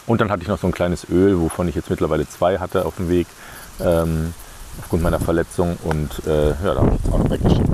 Und 0.06 0.20
dann 0.20 0.30
hatte 0.30 0.42
ich 0.42 0.48
noch 0.48 0.58
so 0.58 0.66
ein 0.66 0.72
kleines 0.72 1.08
Öl, 1.08 1.38
wovon 1.38 1.68
ich 1.68 1.74
jetzt 1.74 1.90
mittlerweile 1.90 2.26
zwei 2.26 2.58
hatte 2.58 2.86
auf 2.86 2.96
dem 2.96 3.08
Weg. 3.08 3.26
Ähm, 3.80 4.34
aufgrund 4.78 5.02
meiner 5.02 5.20
Verletzung 5.20 5.76
und 5.84 6.26
äh, 6.26 6.50
ja, 6.50 6.74
da 6.74 6.76
habe 6.76 6.94
ich 6.94 7.04
jetzt 7.04 7.12
auch 7.12 7.18
noch 7.18 7.30
weggeschickt. 7.30 7.68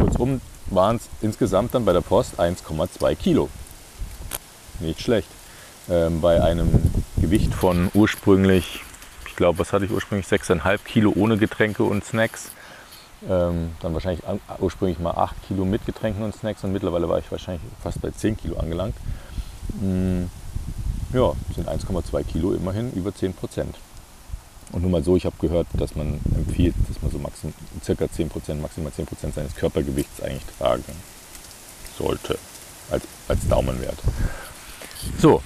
Kurzum 0.00 0.40
waren 0.66 0.96
es 0.96 1.08
insgesamt 1.20 1.74
dann 1.74 1.84
bei 1.84 1.92
der 1.92 2.00
Post 2.00 2.38
1,2 2.40 3.14
Kilo. 3.14 3.48
Nicht 4.80 5.00
schlecht. 5.00 5.28
Ähm, 5.88 6.20
bei 6.20 6.42
einem 6.42 6.68
Gewicht 7.16 7.54
von 7.54 7.90
ursprünglich, 7.94 8.82
ich 9.26 9.36
glaube, 9.36 9.58
was 9.58 9.72
hatte 9.72 9.84
ich 9.84 9.90
ursprünglich, 9.90 10.26
6,5 10.26 10.78
Kilo 10.84 11.12
ohne 11.16 11.38
Getränke 11.38 11.82
und 11.84 12.04
Snacks. 12.04 12.50
Ähm, 13.28 13.72
dann 13.80 13.94
wahrscheinlich 13.94 14.26
an, 14.26 14.40
ursprünglich 14.60 14.98
mal 14.98 15.12
8 15.12 15.34
Kilo 15.48 15.64
mit 15.64 15.84
Getränken 15.86 16.22
und 16.22 16.34
Snacks 16.34 16.62
und 16.62 16.72
mittlerweile 16.72 17.08
war 17.08 17.18
ich 17.18 17.30
wahrscheinlich 17.30 17.62
fast 17.82 18.00
bei 18.00 18.10
10 18.10 18.36
Kilo 18.36 18.58
angelangt. 18.58 18.94
Hm, 19.80 20.30
ja, 21.12 21.32
sind 21.54 21.68
1,2 21.68 22.24
Kilo 22.24 22.52
immerhin 22.52 22.92
über 22.92 23.14
10 23.14 23.34
Prozent. 23.34 23.76
Und 24.72 24.82
nur 24.82 24.90
mal 24.90 25.02
so, 25.02 25.16
ich 25.16 25.24
habe 25.24 25.36
gehört, 25.40 25.66
dass 25.74 25.96
man 25.96 26.20
empfiehlt, 26.34 26.74
dass 26.88 27.00
man 27.00 27.10
so 27.10 27.18
maxim, 27.18 27.54
circa 27.82 28.04
10%, 28.04 28.56
maximal 28.56 28.92
10% 28.92 29.34
seines 29.34 29.54
Körpergewichts 29.56 30.22
eigentlich 30.22 30.44
tragen 30.58 30.84
sollte, 31.96 32.38
als, 32.90 33.04
als 33.28 33.48
Daumenwert. 33.48 33.98
So, 35.18 35.42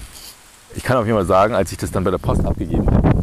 ich 0.75 0.83
kann 0.83 0.97
auf 0.97 1.05
jeden 1.05 1.17
Fall 1.17 1.25
sagen, 1.25 1.55
als 1.55 1.71
ich 1.71 1.77
das 1.77 1.91
dann 1.91 2.03
bei 2.03 2.11
der 2.11 2.17
Post 2.17 2.43
abgegeben 2.45 2.89
habe, 2.89 3.13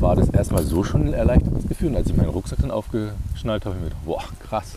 war 0.00 0.16
das 0.16 0.28
erstmal 0.30 0.62
so 0.64 0.84
schon 0.84 1.08
ein 1.08 1.12
erleichtertes 1.12 1.66
Gefühl. 1.68 1.88
Und 1.88 1.96
als 1.96 2.08
ich 2.08 2.16
meinen 2.16 2.30
Rucksack 2.30 2.60
dann 2.60 2.70
aufgeschnallt 2.70 3.64
habe, 3.64 3.74
habe 3.74 3.76
ich 3.76 3.80
mir 3.80 3.88
gedacht, 3.88 4.04
boah, 4.04 4.24
krass, 4.48 4.76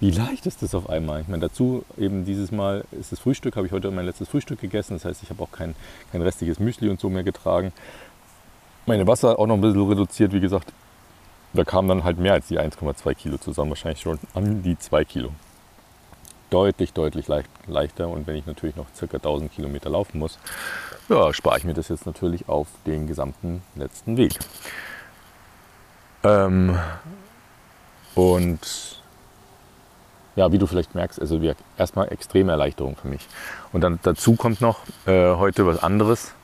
wie 0.00 0.10
leicht 0.10 0.46
ist 0.46 0.62
das 0.62 0.74
auf 0.74 0.88
einmal? 0.88 1.22
Ich 1.22 1.28
meine, 1.28 1.40
dazu 1.40 1.84
eben 1.98 2.24
dieses 2.24 2.52
Mal 2.52 2.84
ist 2.92 3.12
das 3.12 3.18
Frühstück, 3.18 3.56
habe 3.56 3.66
ich 3.66 3.72
heute 3.72 3.90
mein 3.90 4.06
letztes 4.06 4.28
Frühstück 4.28 4.60
gegessen. 4.60 4.94
Das 4.94 5.04
heißt, 5.04 5.22
ich 5.22 5.30
habe 5.30 5.42
auch 5.42 5.50
kein, 5.50 5.74
kein 6.12 6.22
restliches 6.22 6.58
Müsli 6.58 6.88
und 6.88 7.00
so 7.00 7.10
mehr 7.10 7.24
getragen 7.24 7.72
meine 8.86 9.06
Wasser 9.06 9.38
auch 9.38 9.46
noch 9.46 9.54
ein 9.54 9.60
bisschen 9.60 9.88
reduziert, 9.88 10.32
wie 10.32 10.40
gesagt. 10.40 10.72
Da 11.52 11.64
kamen 11.64 11.88
dann 11.88 12.04
halt 12.04 12.18
mehr 12.18 12.32
als 12.32 12.48
die 12.48 12.58
1,2 12.58 13.14
Kilo 13.14 13.38
zusammen, 13.38 13.70
wahrscheinlich 13.70 14.00
schon 14.00 14.18
an 14.34 14.62
die 14.62 14.78
2 14.78 15.04
Kilo. 15.04 15.30
Deutlich, 16.50 16.92
deutlich 16.92 17.28
leicht, 17.28 17.48
leichter. 17.66 18.08
Und 18.08 18.26
wenn 18.26 18.36
ich 18.36 18.46
natürlich 18.46 18.76
noch 18.76 18.86
ca. 18.98 19.16
1000 19.16 19.52
Kilometer 19.52 19.90
laufen 19.90 20.18
muss, 20.18 20.38
ja, 21.08 21.32
spare 21.32 21.58
ich 21.58 21.64
mir 21.64 21.74
das 21.74 21.88
jetzt 21.88 22.06
natürlich 22.06 22.48
auf 22.48 22.66
den 22.86 23.06
gesamten 23.06 23.62
letzten 23.76 24.16
Weg. 24.16 24.38
Ähm, 26.24 26.78
und 28.14 29.02
ja, 30.36 30.50
wie 30.50 30.58
du 30.58 30.66
vielleicht 30.66 30.94
merkst, 30.94 31.20
also 31.20 31.40
erstmal 31.76 32.12
extreme 32.12 32.52
Erleichterung 32.52 32.96
für 32.96 33.08
mich. 33.08 33.26
Und 33.72 33.82
dann 33.82 34.00
dazu 34.02 34.34
kommt 34.34 34.60
noch 34.60 34.80
äh, 35.06 35.34
heute 35.36 35.66
was 35.66 35.82
anderes. 35.82 36.34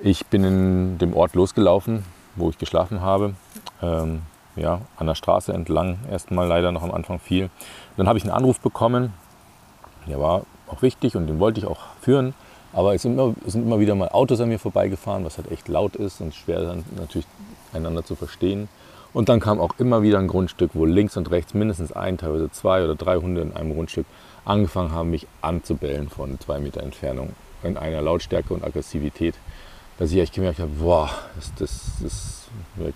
Ich 0.00 0.26
bin 0.26 0.44
in 0.44 0.98
dem 0.98 1.14
Ort 1.14 1.34
losgelaufen, 1.34 2.04
wo 2.36 2.50
ich 2.50 2.58
geschlafen 2.58 3.00
habe. 3.00 3.34
Ähm, 3.80 4.22
ja, 4.56 4.80
an 4.96 5.06
der 5.06 5.14
Straße 5.14 5.52
entlang, 5.52 5.98
erstmal 6.10 6.46
leider 6.46 6.72
noch 6.72 6.82
am 6.82 6.92
Anfang 6.92 7.18
viel. 7.18 7.50
Dann 7.96 8.06
habe 8.06 8.18
ich 8.18 8.24
einen 8.24 8.32
Anruf 8.32 8.60
bekommen, 8.60 9.12
der 10.06 10.20
war 10.20 10.42
auch 10.68 10.82
wichtig 10.82 11.16
und 11.16 11.26
den 11.26 11.38
wollte 11.40 11.60
ich 11.60 11.66
auch 11.66 11.80
führen. 12.00 12.34
Aber 12.72 12.94
es 12.94 13.02
sind 13.02 13.12
immer, 13.12 13.34
es 13.46 13.52
sind 13.52 13.62
immer 13.62 13.78
wieder 13.78 13.94
mal 13.94 14.08
Autos 14.08 14.40
an 14.40 14.48
mir 14.48 14.58
vorbeigefahren, 14.58 15.24
was 15.24 15.38
halt 15.38 15.50
echt 15.50 15.68
laut 15.68 15.94
ist 15.96 16.20
und 16.20 16.34
schwer 16.34 16.60
dann 16.60 16.84
natürlich 16.96 17.26
einander 17.72 18.04
zu 18.04 18.16
verstehen. 18.16 18.68
Und 19.12 19.28
dann 19.28 19.38
kam 19.38 19.60
auch 19.60 19.74
immer 19.78 20.02
wieder 20.02 20.18
ein 20.18 20.26
Grundstück, 20.26 20.72
wo 20.74 20.84
links 20.84 21.16
und 21.16 21.30
rechts 21.30 21.54
mindestens 21.54 21.92
ein, 21.92 22.18
teilweise 22.18 22.50
zwei 22.50 22.82
oder 22.82 22.96
drei 22.96 23.16
Hunde 23.16 23.42
in 23.42 23.54
einem 23.54 23.72
Grundstück 23.72 24.06
angefangen 24.44 24.90
haben, 24.90 25.10
mich 25.10 25.28
anzubellen 25.40 26.08
von 26.08 26.38
zwei 26.40 26.58
Meter 26.58 26.82
Entfernung 26.82 27.30
in 27.62 27.76
einer 27.76 28.02
Lautstärke 28.02 28.52
und 28.52 28.64
Aggressivität, 28.64 29.36
dass 29.98 30.10
ich 30.10 30.18
echt 30.18 30.34
gemerkt 30.34 30.58
habe, 30.58 30.70
boah, 30.78 31.10
das, 31.36 31.52
das, 31.56 31.92
das, 32.00 32.48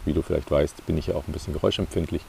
wie 0.04 0.12
du 0.12 0.22
vielleicht 0.22 0.50
weißt, 0.50 0.84
bin 0.86 0.98
ich 0.98 1.08
ja 1.08 1.14
auch 1.14 1.26
ein 1.26 1.32
bisschen 1.32 1.52
geräuschempfindlich. 1.52 2.22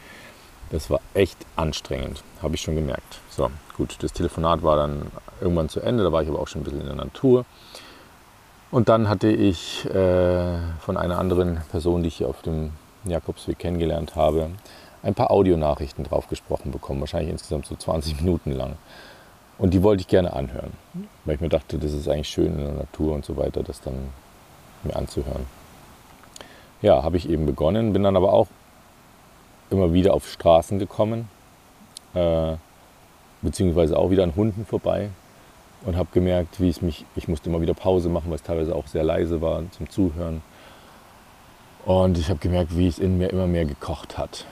Das 0.71 0.89
war 0.89 0.99
echt 1.15 1.37
anstrengend, 1.55 2.23
habe 2.43 2.55
ich 2.55 2.61
schon 2.61 2.75
gemerkt. 2.75 3.19
So, 3.29 3.49
gut, 3.75 3.97
das 4.01 4.13
Telefonat 4.13 4.61
war 4.61 4.77
dann 4.77 5.07
irgendwann 5.41 5.69
zu 5.69 5.79
Ende, 5.79 6.03
da 6.03 6.11
war 6.11 6.21
ich 6.21 6.29
aber 6.29 6.39
auch 6.39 6.47
schon 6.47 6.61
ein 6.61 6.63
bisschen 6.63 6.81
in 6.81 6.87
der 6.87 6.95
Natur. 6.95 7.45
Und 8.71 8.87
dann 8.87 9.09
hatte 9.09 9.31
ich 9.31 9.85
äh, 9.85 10.57
von 10.79 10.95
einer 10.95 11.17
anderen 11.17 11.59
Person, 11.71 12.03
die 12.03 12.09
ich 12.09 12.23
auf 12.23 12.43
dem 12.43 12.71
Jakobsweg 13.03 13.57
kennengelernt 13.57 14.15
habe, 14.15 14.51
ein 15.01 15.15
paar 15.15 15.31
Audionachrichten 15.31 16.03
drauf 16.03 16.27
gesprochen 16.27 16.71
bekommen, 16.71 16.99
wahrscheinlich 16.99 17.31
insgesamt 17.31 17.65
so 17.65 17.75
20 17.75 18.21
Minuten 18.21 18.51
lang. 18.51 18.75
Und 19.57 19.73
die 19.73 19.81
wollte 19.81 20.01
ich 20.01 20.07
gerne 20.07 20.33
anhören, 20.33 20.71
weil 21.25 21.35
ich 21.35 21.41
mir 21.41 21.49
dachte, 21.49 21.79
das 21.79 21.93
ist 21.93 22.07
eigentlich 22.07 22.29
schön 22.29 22.57
in 22.57 22.63
der 22.63 22.73
Natur 22.73 23.15
und 23.15 23.25
so 23.25 23.37
weiter, 23.37 23.63
das 23.63 23.81
dann 23.81 24.09
mir 24.83 24.95
anzuhören. 24.95 25.45
Ja, 26.81 27.03
habe 27.03 27.17
ich 27.17 27.29
eben 27.29 27.45
begonnen, 27.45 27.93
bin 27.93 28.03
dann 28.03 28.15
aber 28.15 28.33
auch 28.33 28.47
immer 29.69 29.93
wieder 29.93 30.13
auf 30.13 30.27
Straßen 30.27 30.79
gekommen, 30.79 31.29
äh, 32.13 32.55
beziehungsweise 33.41 33.97
auch 33.97 34.09
wieder 34.09 34.23
an 34.23 34.35
Hunden 34.35 34.65
vorbei 34.65 35.09
und 35.85 35.95
habe 35.95 36.09
gemerkt, 36.11 36.59
wie 36.59 36.69
es 36.69 36.81
mich, 36.81 37.05
ich 37.15 37.27
musste 37.27 37.49
immer 37.49 37.61
wieder 37.61 37.73
Pause 37.73 38.09
machen, 38.09 38.29
weil 38.29 38.35
es 38.35 38.43
teilweise 38.43 38.75
auch 38.75 38.87
sehr 38.87 39.03
leise 39.03 39.41
war 39.41 39.63
zum 39.71 39.89
Zuhören. 39.89 40.41
Und 41.85 42.17
ich 42.17 42.29
habe 42.29 42.39
gemerkt, 42.39 42.77
wie 42.77 42.87
es 42.87 42.99
in 42.99 43.17
mir 43.17 43.29
immer 43.29 43.47
mehr 43.47 43.65
gekocht 43.65 44.17
hat. 44.17 44.45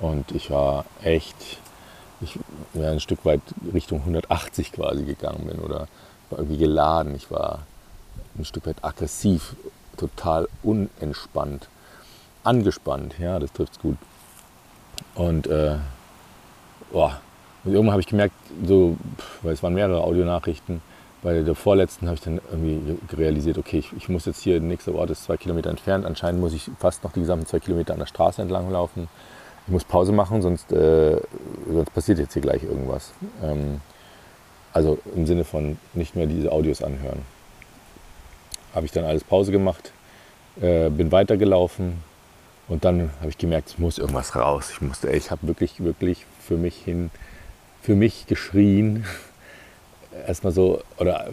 Und 0.00 0.32
ich 0.32 0.50
war 0.50 0.84
echt, 1.02 1.36
ich 2.20 2.38
wäre 2.72 2.92
ein 2.92 3.00
Stück 3.00 3.24
weit 3.24 3.42
Richtung 3.72 4.00
180 4.00 4.72
quasi 4.72 5.04
gegangen 5.04 5.46
bin 5.46 5.58
oder 5.58 5.86
war 6.30 6.38
irgendwie 6.38 6.58
geladen. 6.58 7.14
Ich 7.14 7.30
war 7.30 7.60
ein 8.38 8.44
Stück 8.44 8.66
weit 8.66 8.82
aggressiv, 8.82 9.56
total 9.96 10.48
unentspannt, 10.62 11.68
angespannt. 12.44 13.14
Ja, 13.18 13.38
das 13.38 13.52
trifft 13.52 13.72
es 13.72 13.78
gut. 13.78 13.96
Und, 15.14 15.46
äh, 15.46 15.76
boah. 16.90 17.20
und 17.64 17.72
irgendwann 17.72 17.92
habe 17.92 18.00
ich 18.00 18.06
gemerkt, 18.06 18.34
so, 18.66 18.96
weil 19.42 19.52
es 19.52 19.62
waren 19.62 19.74
mehrere 19.74 20.02
Audionachrichten, 20.02 20.80
bei 21.22 21.40
der 21.40 21.54
vorletzten 21.54 22.06
habe 22.06 22.16
ich 22.16 22.20
dann 22.20 22.40
irgendwie 22.50 22.98
realisiert, 23.16 23.56
okay, 23.56 23.78
ich, 23.78 23.92
ich 23.96 24.08
muss 24.08 24.24
jetzt 24.26 24.40
hier, 24.40 24.58
der 24.58 24.68
nächste 24.68 24.92
Ort 24.94 25.10
ist 25.10 25.22
zwei 25.22 25.36
Kilometer 25.36 25.70
entfernt. 25.70 26.04
Anscheinend 26.04 26.40
muss 26.40 26.52
ich 26.52 26.68
fast 26.80 27.04
noch 27.04 27.12
die 27.12 27.20
gesamten 27.20 27.46
zwei 27.46 27.60
Kilometer 27.60 27.92
an 27.92 28.00
der 28.00 28.06
Straße 28.06 28.42
entlang 28.42 28.68
laufen. 28.70 29.08
Ich 29.66 29.72
muss 29.72 29.84
Pause 29.84 30.10
machen, 30.10 30.42
sonst, 30.42 30.72
äh, 30.72 31.20
sonst 31.72 31.94
passiert 31.94 32.18
jetzt 32.18 32.32
hier 32.32 32.42
gleich 32.42 32.64
irgendwas. 32.64 33.12
Ähm, 33.40 33.80
also 34.72 34.98
im 35.14 35.26
Sinne 35.26 35.44
von 35.44 35.78
nicht 35.94 36.16
mehr 36.16 36.26
diese 36.26 36.50
Audios 36.50 36.82
anhören. 36.82 37.20
Habe 38.74 38.86
ich 38.86 38.92
dann 38.92 39.04
alles 39.04 39.24
Pause 39.24 39.52
gemacht, 39.52 39.92
äh, 40.60 40.88
bin 40.88 41.12
weitergelaufen 41.12 42.02
und 42.68 42.84
dann 42.84 43.10
habe 43.20 43.30
ich 43.30 43.38
gemerkt, 43.38 43.70
es 43.70 43.78
muss 43.78 43.98
irgendwas 43.98 44.34
raus. 44.36 44.70
Ich 44.72 44.80
musste, 44.80 45.10
ich 45.10 45.30
habe 45.30 45.46
wirklich, 45.46 45.82
wirklich 45.82 46.26
für 46.40 46.56
mich 46.56 46.76
hin, 46.76 47.10
für 47.82 47.94
mich 47.94 48.26
geschrien 48.26 49.04
erstmal 50.26 50.52
so, 50.52 50.82
oder 50.98 51.28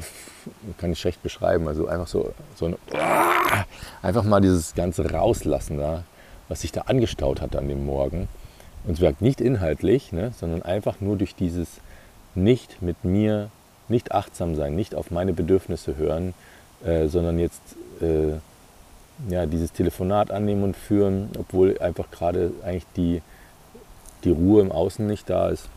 kann 0.78 0.92
ich 0.92 1.00
schlecht 1.00 1.22
beschreiben, 1.22 1.68
also 1.68 1.88
einfach 1.88 2.08
so, 2.08 2.34
so 2.56 2.66
ein, 2.66 2.76
einfach 4.02 4.24
mal 4.24 4.42
dieses 4.42 4.74
ganze 4.76 5.12
Rauslassen 5.12 5.78
da, 5.78 6.04
was 6.48 6.62
sich 6.62 6.72
da 6.72 6.82
angestaut 6.82 7.42
hat 7.42 7.56
an 7.56 7.68
dem 7.68 7.86
Morgen. 7.86 8.28
Und 8.86 9.02
wirkt 9.02 9.22
nicht 9.22 9.42
inhaltlich, 9.42 10.14
ne, 10.14 10.32
sondern 10.40 10.62
einfach 10.62 11.02
nur 11.02 11.18
durch 11.18 11.36
dieses 11.36 11.68
nicht 12.34 12.82
mit 12.82 13.04
mir, 13.04 13.52
nicht 13.90 14.14
achtsam 14.14 14.56
sein, 14.56 14.76
nicht 14.76 14.96
auf 14.96 15.12
meine 15.12 15.34
Bedürfnisse 15.34 15.98
hören, 15.98 16.34
äh, 16.86 17.08
sondern 17.08 17.40
jetzt 17.40 17.62
äh, 18.02 18.34
ja, 19.28 19.46
dieses 19.46 19.74
Telefonat 19.74 20.32
annehmen 20.32 20.64
und 20.64 20.76
führen, 20.76 21.30
obwohl 21.38 21.78
einfach 21.80 22.10
gerade 22.12 22.52
eigentlich 22.64 22.86
die, 22.96 23.22
die 24.24 24.32
Ruhe 24.32 24.62
im 24.62 24.72
Außen 24.72 25.06
nicht 25.06 25.30
da 25.30 25.50
ist. 25.50 25.70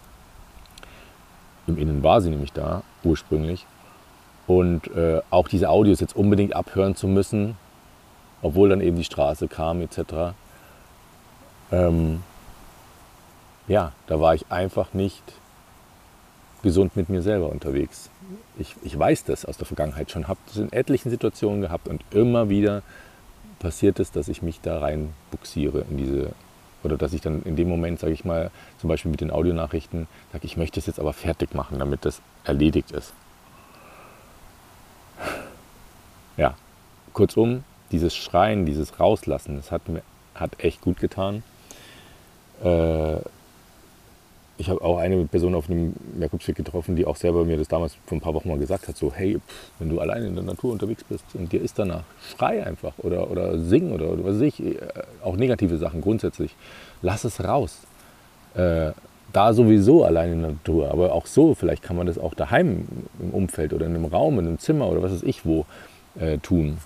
Im 1.67 1.79
Innen 1.79 2.03
war 2.03 2.21
sie 2.21 2.31
nämlich 2.31 2.53
da, 2.53 2.83
ursprünglich. 3.05 3.67
Und 4.47 4.89
äh, 4.97 5.21
auch 5.31 5.49
diese 5.49 5.69
Audios 5.71 6.01
jetzt 6.01 6.17
unbedingt 6.17 6.55
abhören 6.55 6.97
zu 6.97 7.07
müssen, 7.07 7.57
obwohl 8.43 8.69
dann 8.69 8.81
eben 8.81 8.97
die 8.97 9.05
Straße 9.05 9.49
kam 9.49 9.81
etc. 9.81 10.35
Ähm, 11.71 12.23
ja, 13.69 13.93
da 14.09 14.21
war 14.21 14.35
ich 14.35 14.51
einfach 14.51 14.93
nicht 14.93 15.23
gesund 16.63 16.97
mit 16.97 17.09
mir 17.09 17.23
selber 17.23 17.51
unterwegs. 17.51 18.11
Ich, 18.59 18.75
ich 18.83 18.99
weiß 18.99 19.25
das 19.25 19.45
aus 19.45 19.57
der 19.57 19.67
Vergangenheit 19.67 20.11
schon, 20.11 20.29
habe 20.29 20.41
das 20.47 20.57
in 20.57 20.73
etlichen 20.73 21.11
Situationen 21.11 21.61
gehabt 21.61 21.89
und 21.89 22.03
immer 22.13 22.49
wieder 22.49 22.83
passiert 23.59 24.01
es, 24.01 24.11
dass 24.11 24.29
ich 24.29 24.43
mich 24.43 24.61
da 24.61 24.79
rein 24.79 25.13
buxiere 25.31 25.85
in 25.91 25.97
diese 25.97 26.33
oder 26.83 26.97
dass 26.97 27.13
ich 27.13 27.21
dann 27.21 27.43
in 27.45 27.55
dem 27.55 27.69
Moment, 27.69 28.01
sage 28.01 28.13
ich 28.13 28.25
mal, 28.25 28.51
zum 28.81 28.89
Beispiel 28.89 29.11
mit 29.11 29.21
den 29.21 29.31
Audionachrichten, 29.31 30.09
sage, 30.33 30.45
ich 30.45 30.57
möchte 30.57 30.81
es 30.81 30.87
jetzt 30.87 30.99
aber 30.99 31.13
fertig 31.13 31.55
machen, 31.55 31.79
damit 31.79 32.05
das 32.05 32.21
erledigt 32.45 32.91
ist. 32.91 33.13
Ja, 36.37 36.57
kurzum, 37.13 37.63
dieses 37.93 38.17
Schreien, 38.17 38.67
dieses 38.67 38.99
Rauslassen, 38.99 39.57
das 39.57 39.71
hat 39.71 39.89
mir 39.89 40.03
hat 40.35 40.59
echt 40.59 40.81
gut 40.81 40.99
getan. 40.99 41.43
Äh, 42.65 43.17
ich 44.59 44.69
habe 44.69 44.83
auch 44.83 44.99
eine 44.99 45.25
Person 45.27 45.55
auf 45.55 45.69
einem 45.69 45.95
Jakobsweg 46.21 46.57
getroffen, 46.57 46.95
die 46.95 47.07
auch 47.07 47.17
selber 47.17 47.45
mir 47.45 47.57
das 47.57 47.69
damals 47.69 47.97
vor 48.07 48.19
ein 48.19 48.21
paar 48.21 48.35
Wochen 48.35 48.49
mal 48.49 48.59
gesagt 48.59 48.89
hat, 48.89 48.97
so 48.97 49.13
hey, 49.13 49.39
pff, 49.39 49.71
wenn 49.79 49.89
du 49.89 50.01
alleine 50.01 50.27
in 50.27 50.35
der 50.35 50.45
Natur 50.45 50.73
unterwegs 50.73 51.05
bist 51.05 51.25
und 51.35 51.53
dir 51.53 51.61
ist 51.61 51.79
danach, 51.79 52.05
schrei 52.37 52.65
einfach 52.65 52.93
oder, 52.99 53.31
oder 53.31 53.59
sing 53.59 53.93
oder, 53.93 54.11
oder 54.11 54.25
was 54.25 54.37
weiß 54.37 54.43
ich, 54.43 54.61
äh, 54.61 54.77
auch 55.23 55.37
negative 55.37 55.79
Sachen 55.79 56.01
grundsätzlich, 56.01 56.55
lass 57.01 57.25
es 57.25 57.43
raus. 57.43 57.81
Äh, 58.55 58.93
da 59.33 59.55
sowieso 59.55 60.05
allein 60.05 60.33
in 60.33 60.43
der 60.43 60.51
Natur, 60.51 60.91
aber 60.91 61.13
auch 61.13 61.27
so, 61.27 61.55
vielleicht 61.55 61.83
kann 61.83 61.97
man 61.97 62.07
das 62.07 62.19
auch 62.19 62.35
daheim 62.35 62.87
im 63.19 63.31
Umfeld 63.31 63.73
oder 63.73 63.87
in 63.87 63.95
einem 63.95 64.05
Raum, 64.05 64.39
in 64.39 64.47
einem 64.47 64.59
Zimmer 64.59 64.89
oder 64.89 65.03
was 65.03 65.13
weiß 65.13 65.23
ich 65.23 65.47
wo 65.47 65.65
äh, 66.19 66.39
tun. 66.39 66.79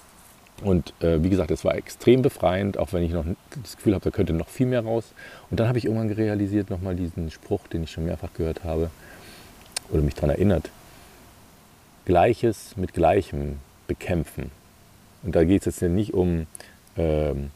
Und 0.63 0.95
äh, 1.01 1.23
wie 1.23 1.29
gesagt, 1.29 1.51
es 1.51 1.65
war 1.65 1.75
extrem 1.75 2.23
befreiend, 2.23 2.79
auch 2.79 2.93
wenn 2.93 3.03
ich 3.03 3.13
noch 3.13 3.25
das 3.63 3.77
Gefühl 3.77 3.95
habe, 3.95 4.05
da 4.05 4.11
könnte 4.11 4.33
noch 4.33 4.49
viel 4.49 4.67
mehr 4.67 4.83
raus. 4.83 5.13
Und 5.51 5.61
dann 5.61 5.69
habe 5.69 5.79
ich 5.79 5.85
irgendwann 5.85 6.11
realisiert, 6.11 6.71
nochmal 6.71 6.97
diesen 6.97 7.31
Spruch, 7.31 7.67
den 7.69 7.83
ich 7.83 7.91
schon 7.91 8.07
mehrfach 8.07 8.33
gehört 8.35 8.65
habe 8.65 8.91
oder 9.91 10.03
mich 10.03 10.15
daran 10.15 10.31
erinnert. 10.31 10.71
Gleiches 12.07 12.77
mit 12.77 12.95
Gleichem 12.95 13.59
bekämpfen. 13.87 14.51
Und 15.23 15.37
da 15.37 15.45
geht 15.45 15.67
es 15.67 15.81
jetzt 15.81 15.91
nicht 15.93 16.15
um 16.15 16.47
ähm, 16.97 17.51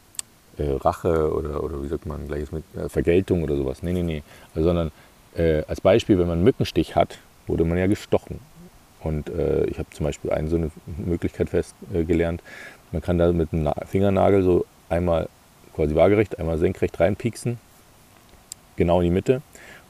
äh, 0.57 0.69
Rache 0.69 1.33
oder, 1.33 1.63
oder 1.63 1.81
wie 1.81 1.87
sagt 1.87 2.05
man, 2.05 2.27
Gleiches 2.27 2.51
mit 2.51 2.63
äh, 2.75 2.89
Vergeltung 2.89 3.43
oder 3.43 3.55
sowas. 3.55 3.81
Nee, 3.81 3.93
nee, 3.93 4.03
nee. 4.03 4.23
Also, 4.53 4.67
sondern 4.67 4.91
äh, 5.35 5.63
als 5.67 5.81
Beispiel, 5.81 6.19
wenn 6.19 6.27
man 6.27 6.37
einen 6.37 6.43
Mückenstich 6.43 6.95
hat, 6.95 7.17
wurde 7.47 7.65
man 7.65 7.77
ja 7.77 7.87
gestochen. 7.87 8.39
Und 9.03 9.29
äh, 9.29 9.65
ich 9.65 9.79
habe 9.79 9.89
zum 9.91 10.05
Beispiel 10.05 10.31
eine 10.31 10.47
so 10.47 10.55
eine 10.57 10.71
Möglichkeit 10.97 11.49
festgelernt, 11.49 12.41
man 12.91 13.01
kann 13.01 13.17
da 13.17 13.31
mit 13.31 13.53
einem 13.53 13.71
Fingernagel 13.85 14.43
so 14.43 14.65
einmal 14.89 15.29
quasi 15.73 15.95
waagerecht, 15.95 16.39
einmal 16.39 16.57
senkrecht 16.57 16.99
reinpieksen, 16.99 17.57
genau 18.75 18.99
in 18.99 19.05
die 19.05 19.11
Mitte 19.11 19.41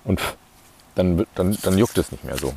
und 0.04 0.22
dann, 0.96 1.26
dann, 1.36 1.58
dann 1.62 1.78
juckt 1.78 1.98
es 1.98 2.12
nicht 2.12 2.24
mehr 2.24 2.38
so. 2.38 2.54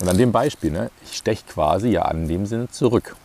Und 0.00 0.08
an 0.08 0.16
dem 0.16 0.32
Beispiel, 0.32 0.70
ne, 0.70 0.90
ich 1.04 1.16
steche 1.16 1.44
quasi 1.46 1.90
ja 1.90 2.02
an 2.02 2.28
dem 2.28 2.46
Sinne 2.46 2.70
zurück. 2.70 3.16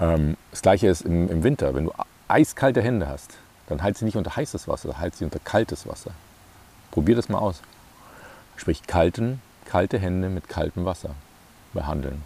Ähm, 0.00 0.36
das 0.50 0.62
gleiche 0.62 0.88
ist 0.88 1.02
im, 1.02 1.28
im, 1.28 1.42
Winter, 1.42 1.74
wenn 1.74 1.86
du 1.86 1.92
eiskalte 2.28 2.80
Hände 2.80 3.08
hast, 3.08 3.36
dann 3.66 3.82
halt 3.82 3.98
sie 3.98 4.04
nicht 4.04 4.16
unter 4.16 4.36
heißes 4.36 4.68
Wasser, 4.68 4.98
halt 4.98 5.16
sie 5.16 5.24
unter 5.24 5.38
kaltes 5.40 5.86
Wasser. 5.86 6.12
Probier 6.90 7.16
das 7.16 7.28
mal 7.28 7.38
aus. 7.38 7.60
Sprich 8.56 8.86
kalten, 8.86 9.42
kalte 9.64 9.98
Hände 9.98 10.28
mit 10.28 10.48
kaltem 10.48 10.84
Wasser 10.84 11.14
behandeln. 11.72 12.22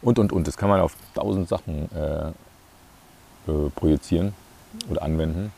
Und, 0.00 0.18
und, 0.18 0.32
und. 0.32 0.46
Das 0.46 0.56
kann 0.56 0.68
man 0.68 0.80
auf 0.80 0.94
tausend 1.14 1.48
Sachen 1.48 1.88
äh, 1.94 2.28
äh, 3.50 3.70
projizieren 3.74 4.34
oder 4.90 5.02
anwenden. 5.02 5.52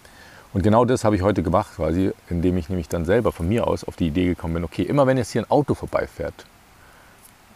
Und 0.52 0.62
genau 0.62 0.84
das 0.84 1.04
habe 1.04 1.16
ich 1.16 1.22
heute 1.22 1.42
gemacht, 1.42 1.74
quasi, 1.76 2.12
indem 2.30 2.56
ich 2.56 2.68
nämlich 2.68 2.88
dann 2.88 3.04
selber 3.04 3.32
von 3.32 3.48
mir 3.48 3.66
aus 3.66 3.84
auf 3.84 3.96
die 3.96 4.06
Idee 4.06 4.26
gekommen 4.26 4.54
bin, 4.54 4.64
okay, 4.64 4.82
immer 4.82 5.06
wenn 5.06 5.16
jetzt 5.16 5.32
hier 5.32 5.42
ein 5.42 5.50
Auto 5.50 5.74
vorbeifährt, 5.74 6.46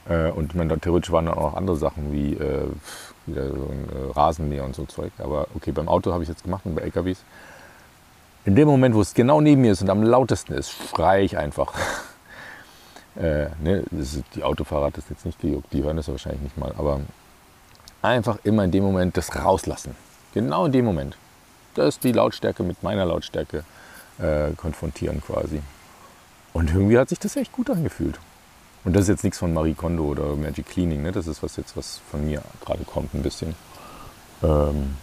äh, 0.09 0.31
und 0.31 0.55
man, 0.55 0.69
theoretisch 0.81 1.13
waren 1.13 1.27
dann 1.27 1.35
auch 1.35 1.53
noch 1.53 1.57
andere 1.57 1.77
Sachen 1.77 2.13
wie 2.13 2.35
äh, 2.35 2.67
wieder 3.27 3.49
so 3.49 3.71
ein 3.71 3.89
äh, 3.89 4.13
Rasenmäher 4.13 4.65
und 4.65 4.75
so 4.75 4.85
Zeug, 4.87 5.13
aber 5.19 5.47
okay, 5.55 5.71
beim 5.71 5.89
Auto 5.89 6.13
habe 6.13 6.23
ich 6.23 6.29
jetzt 6.29 6.45
gemacht 6.45 6.63
und 6.65 6.75
bei 6.75 6.83
LKWs. 6.83 7.23
In 8.45 8.57
dem 8.57 8.67
Moment, 8.67 8.95
wo 8.95 9.01
es 9.01 9.15
genau 9.15 9.41
neben 9.41 9.61
mir 9.61 9.73
ist 9.73 9.83
und 9.83 9.91
am 9.91 10.03
lautesten 10.03 10.55
ist, 10.55 10.71
schreie 10.71 11.23
ich 11.25 11.37
einfach. 11.37 11.73
äh, 13.19 13.49
ne, 13.61 13.85
ist, 13.99 14.23
die 14.35 14.45
Autofahrer 14.45 14.87
hat 14.87 14.97
das 14.97 15.09
jetzt 15.11 15.27
nicht 15.27 15.41
gejuckt, 15.41 15.73
die 15.73 15.83
hören 15.83 15.97
das 15.97 16.09
wahrscheinlich 16.09 16.43
nicht 16.43 16.57
mal, 16.57 16.73
aber 16.79 17.01
einfach 18.01 18.39
immer 18.45 18.65
in 18.65 18.71
dem 18.71 18.85
Moment 18.85 19.17
das 19.17 19.35
rauslassen. 19.35 19.95
Genau 20.35 20.67
in 20.67 20.73
dem 20.73 20.85
Moment. 20.85 21.17
Das 21.75 21.97
ist 21.97 22.05
die 22.05 22.13
Lautstärke 22.13 22.63
mit 22.63 22.83
meiner 22.83 23.05
Lautstärke 23.05 23.65
äh, 24.19 24.53
konfrontieren 24.57 25.21
quasi. 25.21 25.61
Und 26.53 26.71
irgendwie 26.71 26.99
hat 26.99 27.09
sich 27.09 27.19
das 27.19 27.37
echt 27.37 27.53
gut 27.53 27.71
angefühlt. 27.71 28.19
Und 28.85 28.95
das 28.95 29.03
ist 29.03 29.09
jetzt 29.09 29.25
nichts 29.25 29.39
von 29.39 29.53
Marie 29.53 29.75
Kondo 29.75 30.05
oder 30.05 30.37
Magic 30.37 30.67
Cleaning, 30.67 31.03
ne? 31.03 31.13
das 31.13 31.27
ist 31.27 31.43
was 31.43 31.57
jetzt, 31.57 31.77
was 31.77 32.01
von 32.11 32.25
mir 32.25 32.43
gerade 32.65 32.85
kommt 32.85 33.15
ein 33.15 33.23
bisschen. 33.23 33.55
Ähm, 34.43 34.97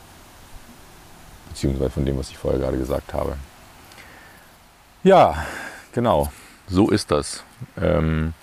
beziehungsweise 1.49 1.89
von 1.91 2.05
dem, 2.05 2.17
was 2.17 2.29
ich 2.29 2.37
vorher 2.37 2.59
gerade 2.59 2.77
gesagt 2.77 3.13
habe. 3.13 3.35
Ja, 5.03 5.45
genau, 5.91 6.29
so 6.67 6.89
ist 6.89 7.11
das. 7.11 7.43
Ähm, 7.81 8.33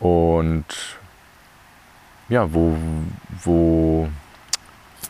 und 0.00 0.64
ja, 2.28 2.52
wo, 2.52 2.76
wo, 3.42 4.08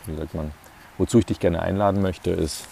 wie 0.05 0.15
sagt 0.15 0.33
man, 0.33 0.51
Wozu 0.97 1.19
ich 1.19 1.25
dich 1.25 1.39
gerne 1.39 1.61
einladen 1.61 2.01
möchte, 2.01 2.31
ist 2.31 2.67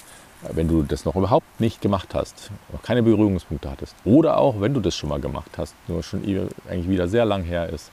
wenn 0.52 0.68
du 0.68 0.84
das 0.84 1.06
noch 1.06 1.16
überhaupt 1.16 1.60
nicht 1.60 1.82
gemacht 1.82 2.14
hast, 2.14 2.52
noch 2.72 2.84
keine 2.84 3.02
Berührungspunkte 3.02 3.70
hattest, 3.70 3.96
oder 4.04 4.38
auch 4.38 4.62
wenn 4.62 4.74
du 4.76 4.80
das 4.80 4.96
schon 4.96 5.10
mal 5.10 5.20
gemacht 5.20 5.52
hast, 5.58 5.74
nur 5.88 6.04
schon 6.04 6.22
eigentlich 6.70 6.90
wieder 6.90 7.08
sehr 7.08 7.26
lang 7.26 7.44
her 7.44 7.70
ist, 7.70 7.90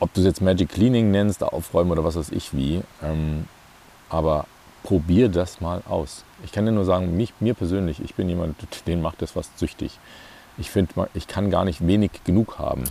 ob 0.00 0.12
du 0.12 0.20
es 0.20 0.26
jetzt 0.26 0.40
Magic 0.40 0.70
Cleaning 0.70 1.10
nennst, 1.12 1.42
aufräumen 1.42 1.92
oder 1.92 2.02
was 2.02 2.16
weiß 2.16 2.30
ich 2.30 2.52
wie, 2.52 2.82
ähm, 3.02 3.46
aber 4.08 4.46
probier 4.86 5.28
das 5.28 5.60
mal 5.60 5.82
aus. 5.88 6.24
Ich 6.44 6.52
kann 6.52 6.64
dir 6.64 6.70
nur 6.70 6.84
sagen, 6.84 7.16
mich, 7.16 7.34
mir 7.40 7.54
persönlich, 7.54 8.00
ich 8.00 8.14
bin 8.14 8.28
jemand, 8.28 8.54
den 8.86 9.02
macht 9.02 9.20
das 9.20 9.32
fast 9.32 9.58
süchtig. 9.58 9.98
Ich 10.58 10.70
finde, 10.70 11.08
ich 11.12 11.26
kann 11.26 11.50
gar 11.50 11.64
nicht 11.64 11.84
wenig 11.84 12.12
genug 12.22 12.60
haben 12.60 12.84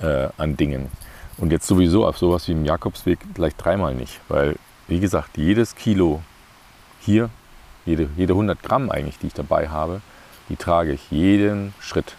äh, 0.00 0.28
an 0.36 0.56
Dingen. 0.56 0.90
Und 1.36 1.52
jetzt 1.52 1.68
sowieso 1.68 2.04
auf 2.04 2.18
sowas 2.18 2.48
wie 2.48 2.52
im 2.52 2.64
Jakobsweg 2.64 3.20
gleich 3.34 3.54
dreimal 3.54 3.94
nicht, 3.94 4.20
weil, 4.26 4.56
wie 4.88 4.98
gesagt, 4.98 5.38
jedes 5.38 5.76
Kilo 5.76 6.22
hier, 7.00 7.30
jede, 7.84 8.08
jede 8.16 8.32
100 8.32 8.60
Gramm 8.60 8.90
eigentlich, 8.90 9.18
die 9.20 9.28
ich 9.28 9.34
dabei 9.34 9.68
habe, 9.68 10.00
die 10.48 10.56
trage 10.56 10.92
ich 10.92 11.10
jeden 11.12 11.72
Schritt, 11.78 12.16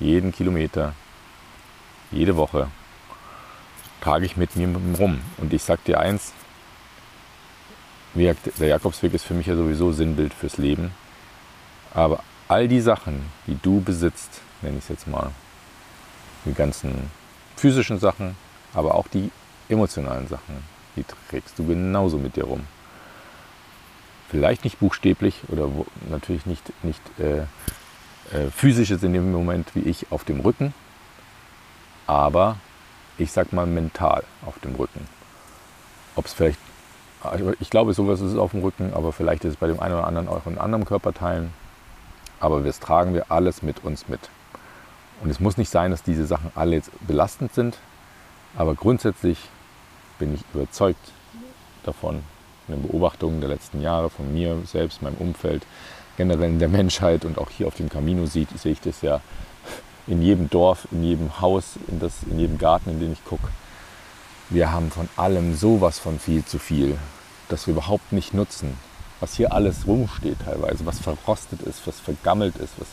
jeden 0.00 0.32
Kilometer, 0.32 0.94
jede 2.10 2.38
Woche, 2.38 2.68
trage 4.00 4.24
ich 4.24 4.38
mit 4.38 4.56
mir 4.56 4.74
rum. 4.98 5.20
Und 5.36 5.52
ich 5.52 5.62
sag 5.62 5.84
dir 5.84 6.00
eins, 6.00 6.32
der 8.14 8.68
Jakobsweg 8.68 9.14
ist 9.14 9.24
für 9.24 9.34
mich 9.34 9.46
ja 9.46 9.56
sowieso 9.56 9.92
Sinnbild 9.92 10.34
fürs 10.34 10.58
Leben. 10.58 10.92
Aber 11.94 12.22
all 12.48 12.68
die 12.68 12.80
Sachen, 12.80 13.26
die 13.46 13.58
du 13.60 13.80
besitzt, 13.80 14.40
nenne 14.60 14.78
ich 14.78 14.84
es 14.84 14.88
jetzt 14.88 15.08
mal, 15.08 15.30
die 16.44 16.54
ganzen 16.54 17.10
physischen 17.56 17.98
Sachen, 17.98 18.36
aber 18.74 18.94
auch 18.94 19.08
die 19.08 19.30
emotionalen 19.68 20.28
Sachen, 20.28 20.64
die 20.96 21.04
trägst 21.30 21.58
du 21.58 21.66
genauso 21.66 22.18
mit 22.18 22.36
dir 22.36 22.44
rum. 22.44 22.66
Vielleicht 24.28 24.64
nicht 24.64 24.78
buchstäblich 24.78 25.42
oder 25.48 25.68
natürlich 26.08 26.46
nicht, 26.46 26.72
nicht 26.82 27.02
äh, 27.18 27.42
äh, 28.34 28.50
physisches 28.50 29.02
in 29.02 29.12
dem 29.12 29.30
Moment 29.30 29.74
wie 29.74 29.80
ich 29.80 30.10
auf 30.10 30.24
dem 30.24 30.40
Rücken, 30.40 30.72
aber 32.06 32.56
ich 33.18 33.30
sag 33.32 33.52
mal 33.52 33.66
mental 33.66 34.24
auf 34.44 34.58
dem 34.60 34.74
Rücken. 34.74 35.06
Ob 36.16 36.26
es 36.26 36.32
vielleicht, 36.32 36.58
ich 37.60 37.70
glaube, 37.70 37.94
sowas 37.94 38.20
ist 38.20 38.36
auf 38.36 38.52
dem 38.52 38.62
Rücken, 38.62 38.92
aber 38.94 39.12
vielleicht 39.12 39.44
ist 39.44 39.52
es 39.52 39.56
bei 39.56 39.66
dem 39.66 39.80
einen 39.80 39.94
oder 39.94 40.06
anderen 40.06 40.28
auch 40.28 40.46
in 40.46 40.58
anderen 40.58 40.84
Körperteilen. 40.84 41.52
Aber 42.40 42.60
das 42.60 42.80
tragen 42.80 43.14
wir 43.14 43.30
alles 43.30 43.62
mit 43.62 43.84
uns 43.84 44.08
mit. 44.08 44.20
Und 45.22 45.30
es 45.30 45.38
muss 45.38 45.56
nicht 45.56 45.70
sein, 45.70 45.92
dass 45.92 46.02
diese 46.02 46.26
Sachen 46.26 46.50
alle 46.54 46.76
jetzt 46.76 46.90
belastend 47.06 47.54
sind, 47.54 47.78
aber 48.56 48.74
grundsätzlich 48.74 49.38
bin 50.18 50.34
ich 50.34 50.42
überzeugt 50.52 51.12
davon, 51.84 52.22
von 52.66 52.74
den 52.74 52.82
Beobachtungen 52.82 53.40
der 53.40 53.48
letzten 53.48 53.80
Jahre, 53.80 54.10
von 54.10 54.32
mir 54.32 54.56
selbst, 54.66 55.02
meinem 55.02 55.16
Umfeld, 55.16 55.64
generell 56.16 56.50
in 56.50 56.58
der 56.58 56.68
Menschheit 56.68 57.24
und 57.24 57.38
auch 57.38 57.50
hier 57.50 57.66
auf 57.66 57.76
dem 57.76 57.88
Camino 57.88 58.26
sieht, 58.26 58.50
sehe 58.58 58.72
ich 58.72 58.80
das 58.80 59.02
ja 59.02 59.20
in 60.06 60.22
jedem 60.22 60.50
Dorf, 60.50 60.88
in 60.90 61.02
jedem 61.02 61.40
Haus, 61.40 61.76
in, 61.88 62.00
das, 62.00 62.24
in 62.28 62.38
jedem 62.38 62.58
Garten, 62.58 62.90
in 62.90 63.00
den 63.00 63.12
ich 63.12 63.24
gucke. 63.24 63.48
Wir 64.52 64.70
haben 64.70 64.90
von 64.90 65.08
allem 65.16 65.56
sowas 65.56 65.98
von 65.98 66.18
viel 66.18 66.44
zu 66.44 66.58
viel, 66.58 66.98
das 67.48 67.66
wir 67.66 67.72
überhaupt 67.72 68.12
nicht 68.12 68.34
nutzen. 68.34 68.76
Was 69.18 69.34
hier 69.34 69.50
alles 69.50 69.86
rumsteht 69.86 70.36
teilweise, 70.44 70.84
was 70.84 70.98
verrostet 70.98 71.62
ist, 71.62 71.86
was 71.86 71.98
vergammelt 71.98 72.56
ist, 72.56 72.74
was, 72.76 72.88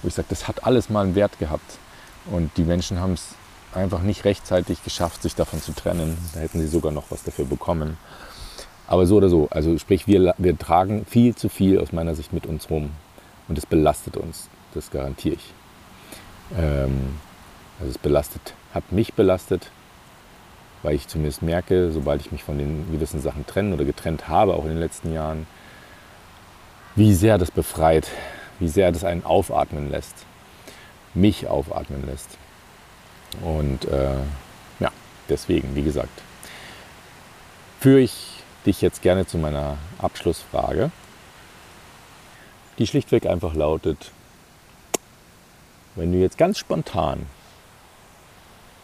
wo 0.00 0.08
ich 0.08 0.14
sage, 0.14 0.28
das 0.30 0.48
hat 0.48 0.64
alles 0.64 0.88
mal 0.88 1.04
einen 1.04 1.14
Wert 1.14 1.38
gehabt. 1.38 1.78
Und 2.30 2.56
die 2.56 2.62
Menschen 2.62 2.98
haben 2.98 3.12
es 3.12 3.34
einfach 3.74 4.00
nicht 4.00 4.24
rechtzeitig 4.24 4.82
geschafft, 4.84 5.20
sich 5.20 5.34
davon 5.34 5.60
zu 5.60 5.72
trennen. 5.72 6.16
Da 6.32 6.40
hätten 6.40 6.60
sie 6.60 6.66
sogar 6.66 6.92
noch 6.92 7.10
was 7.10 7.24
dafür 7.24 7.44
bekommen. 7.44 7.98
Aber 8.86 9.04
so 9.04 9.16
oder 9.16 9.28
so, 9.28 9.48
also 9.50 9.76
sprich, 9.76 10.06
wir, 10.06 10.34
wir 10.38 10.58
tragen 10.58 11.04
viel 11.04 11.34
zu 11.34 11.50
viel 11.50 11.78
aus 11.78 11.92
meiner 11.92 12.14
Sicht 12.14 12.32
mit 12.32 12.46
uns 12.46 12.70
rum. 12.70 12.90
Und 13.48 13.58
es 13.58 13.66
belastet 13.66 14.16
uns, 14.16 14.48
das 14.72 14.90
garantiere 14.90 15.34
ich. 15.34 15.52
Ähm, 16.56 17.18
also 17.78 17.90
es 17.90 17.98
belastet, 17.98 18.54
hat 18.72 18.92
mich 18.92 19.12
belastet, 19.12 19.70
weil 20.82 20.94
ich 20.94 21.08
zumindest 21.08 21.42
merke, 21.42 21.92
sobald 21.92 22.20
ich 22.20 22.32
mich 22.32 22.42
von 22.42 22.58
den 22.58 22.90
gewissen 22.90 23.20
Sachen 23.20 23.46
trenne 23.46 23.74
oder 23.74 23.84
getrennt 23.84 24.28
habe, 24.28 24.54
auch 24.54 24.64
in 24.64 24.70
den 24.70 24.80
letzten 24.80 25.12
Jahren, 25.12 25.46
wie 26.96 27.14
sehr 27.14 27.38
das 27.38 27.50
befreit, 27.50 28.08
wie 28.58 28.68
sehr 28.68 28.92
das 28.92 29.04
einen 29.04 29.24
aufatmen 29.24 29.90
lässt, 29.90 30.14
mich 31.14 31.46
aufatmen 31.46 32.04
lässt. 32.06 32.38
Und 33.42 33.84
äh, 33.86 34.16
ja, 34.80 34.90
deswegen, 35.28 35.74
wie 35.74 35.82
gesagt, 35.82 36.22
führe 37.80 38.00
ich 38.00 38.42
dich 38.66 38.80
jetzt 38.80 39.02
gerne 39.02 39.26
zu 39.26 39.38
meiner 39.38 39.76
Abschlussfrage, 39.98 40.90
die 42.78 42.86
schlichtweg 42.86 43.26
einfach 43.26 43.54
lautet, 43.54 44.10
wenn 45.94 46.12
du 46.12 46.18
jetzt 46.18 46.38
ganz 46.38 46.58
spontan 46.58 47.26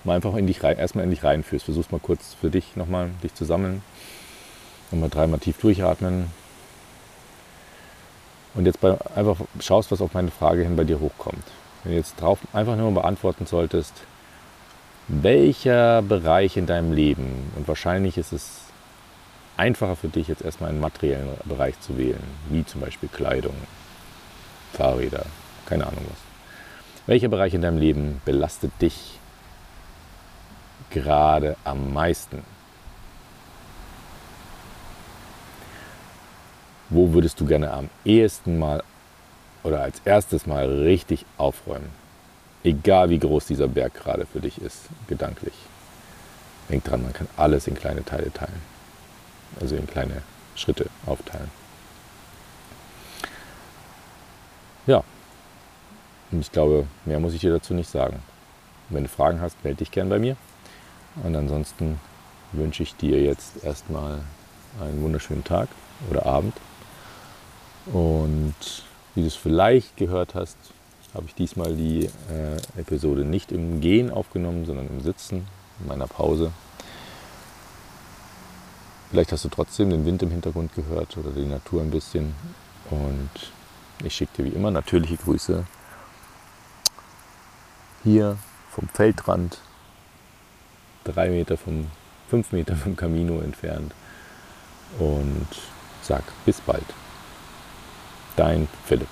mal 0.08 0.16
einfach 0.16 0.34
in 0.34 0.46
dich 0.46 0.62
rein, 0.64 0.78
erstmal 0.78 1.04
in 1.04 1.10
dich 1.10 1.22
reinführst, 1.22 1.64
versuchst 1.64 1.92
mal 1.92 2.00
kurz 2.00 2.34
für 2.34 2.50
dich 2.50 2.74
nochmal, 2.76 3.10
dich 3.22 3.34
zu 3.34 3.44
sammeln, 3.44 3.82
nochmal 4.90 5.10
dreimal 5.10 5.38
tief 5.38 5.58
durchatmen 5.58 6.30
und 8.54 8.66
jetzt 8.66 8.80
bei, 8.80 8.96
einfach 9.14 9.36
schaust, 9.60 9.92
was 9.92 10.00
auf 10.00 10.14
meine 10.14 10.30
Frage 10.30 10.62
hin 10.62 10.76
bei 10.76 10.84
dir 10.84 10.98
hochkommt. 10.98 11.44
Wenn 11.84 11.92
du 11.92 11.98
jetzt 11.98 12.20
drauf 12.20 12.40
einfach 12.52 12.76
nur 12.76 12.92
beantworten 12.92 13.46
solltest, 13.46 13.94
welcher 15.06 16.02
Bereich 16.02 16.56
in 16.56 16.66
deinem 16.66 16.92
Leben, 16.92 17.52
und 17.56 17.68
wahrscheinlich 17.68 18.18
ist 18.18 18.32
es 18.32 18.62
einfacher 19.56 19.96
für 19.96 20.08
dich 20.08 20.28
jetzt 20.28 20.42
erstmal 20.42 20.70
einen 20.70 20.80
materiellen 20.80 21.28
Bereich 21.44 21.78
zu 21.80 21.96
wählen, 21.96 22.22
wie 22.48 22.64
zum 22.64 22.80
Beispiel 22.80 23.08
Kleidung, 23.08 23.54
Fahrräder, 24.72 25.26
keine 25.66 25.86
Ahnung 25.86 26.04
was. 26.08 26.18
Welcher 27.06 27.28
Bereich 27.28 27.54
in 27.54 27.62
deinem 27.62 27.78
Leben 27.78 28.20
belastet 28.24 28.72
dich 28.82 29.18
gerade 30.90 31.56
am 31.64 31.92
meisten? 31.92 32.42
Wo 36.90 37.12
würdest 37.12 37.38
du 37.40 37.46
gerne 37.46 37.70
am 37.70 37.90
ehesten 38.04 38.58
mal 38.58 38.82
oder 39.62 39.82
als 39.82 40.00
erstes 40.04 40.46
mal 40.46 40.66
richtig 40.66 41.26
aufräumen? 41.36 41.90
Egal 42.64 43.10
wie 43.10 43.18
groß 43.18 43.46
dieser 43.46 43.68
Berg 43.68 43.94
gerade 43.94 44.26
für 44.26 44.40
dich 44.40 44.60
ist, 44.60 44.84
gedanklich. 45.06 45.54
Denk 46.68 46.84
dran, 46.84 47.02
man 47.02 47.12
kann 47.12 47.28
alles 47.36 47.66
in 47.66 47.74
kleine 47.74 48.04
Teile 48.04 48.32
teilen. 48.32 48.60
Also 49.60 49.76
in 49.76 49.86
kleine 49.86 50.22
Schritte 50.54 50.86
aufteilen. 51.06 51.50
Ja, 54.86 55.04
und 56.30 56.40
ich 56.40 56.52
glaube, 56.52 56.86
mehr 57.04 57.20
muss 57.20 57.34
ich 57.34 57.40
dir 57.40 57.52
dazu 57.52 57.74
nicht 57.74 57.90
sagen. 57.90 58.22
Wenn 58.90 59.04
du 59.04 59.08
Fragen 59.08 59.40
hast, 59.40 59.62
melde 59.64 59.78
dich 59.78 59.90
gern 59.90 60.08
bei 60.08 60.18
mir. 60.18 60.36
Und 61.22 61.36
ansonsten 61.36 62.00
wünsche 62.52 62.82
ich 62.82 62.96
dir 62.96 63.20
jetzt 63.22 63.64
erstmal 63.64 64.20
einen 64.80 65.02
wunderschönen 65.02 65.44
Tag 65.44 65.68
oder 66.10 66.26
Abend. 66.26 66.54
Und 67.86 68.54
wie 69.14 69.22
du 69.22 69.26
es 69.26 69.34
vielleicht 69.34 69.96
gehört 69.96 70.34
hast, 70.34 70.56
habe 71.14 71.26
ich 71.26 71.34
diesmal 71.34 71.74
die 71.74 72.04
äh, 72.04 72.80
Episode 72.80 73.24
nicht 73.24 73.50
im 73.50 73.80
Gehen 73.80 74.10
aufgenommen, 74.10 74.66
sondern 74.66 74.86
im 74.88 75.00
Sitzen, 75.00 75.46
in 75.80 75.86
meiner 75.86 76.06
Pause. 76.06 76.52
Vielleicht 79.10 79.32
hast 79.32 79.44
du 79.44 79.48
trotzdem 79.48 79.88
den 79.88 80.04
Wind 80.04 80.22
im 80.22 80.30
Hintergrund 80.30 80.74
gehört 80.74 81.16
oder 81.16 81.30
die 81.30 81.46
Natur 81.46 81.80
ein 81.80 81.90
bisschen. 81.90 82.34
Und 82.90 83.30
ich 84.04 84.14
schicke 84.14 84.42
dir 84.42 84.44
wie 84.44 84.54
immer 84.54 84.70
natürliche 84.70 85.16
Grüße 85.16 85.64
hier 88.04 88.38
vom 88.70 88.88
Feldrand, 88.88 89.58
drei 91.08 91.30
Meter 91.30 91.56
vom, 91.56 91.86
fünf 92.28 92.52
Meter 92.52 92.76
vom 92.76 92.96
Camino 92.96 93.40
entfernt 93.40 93.92
und 94.98 95.46
sag 96.02 96.22
bis 96.44 96.60
bald. 96.60 96.84
Dein 98.36 98.68
Philipp. 98.86 99.08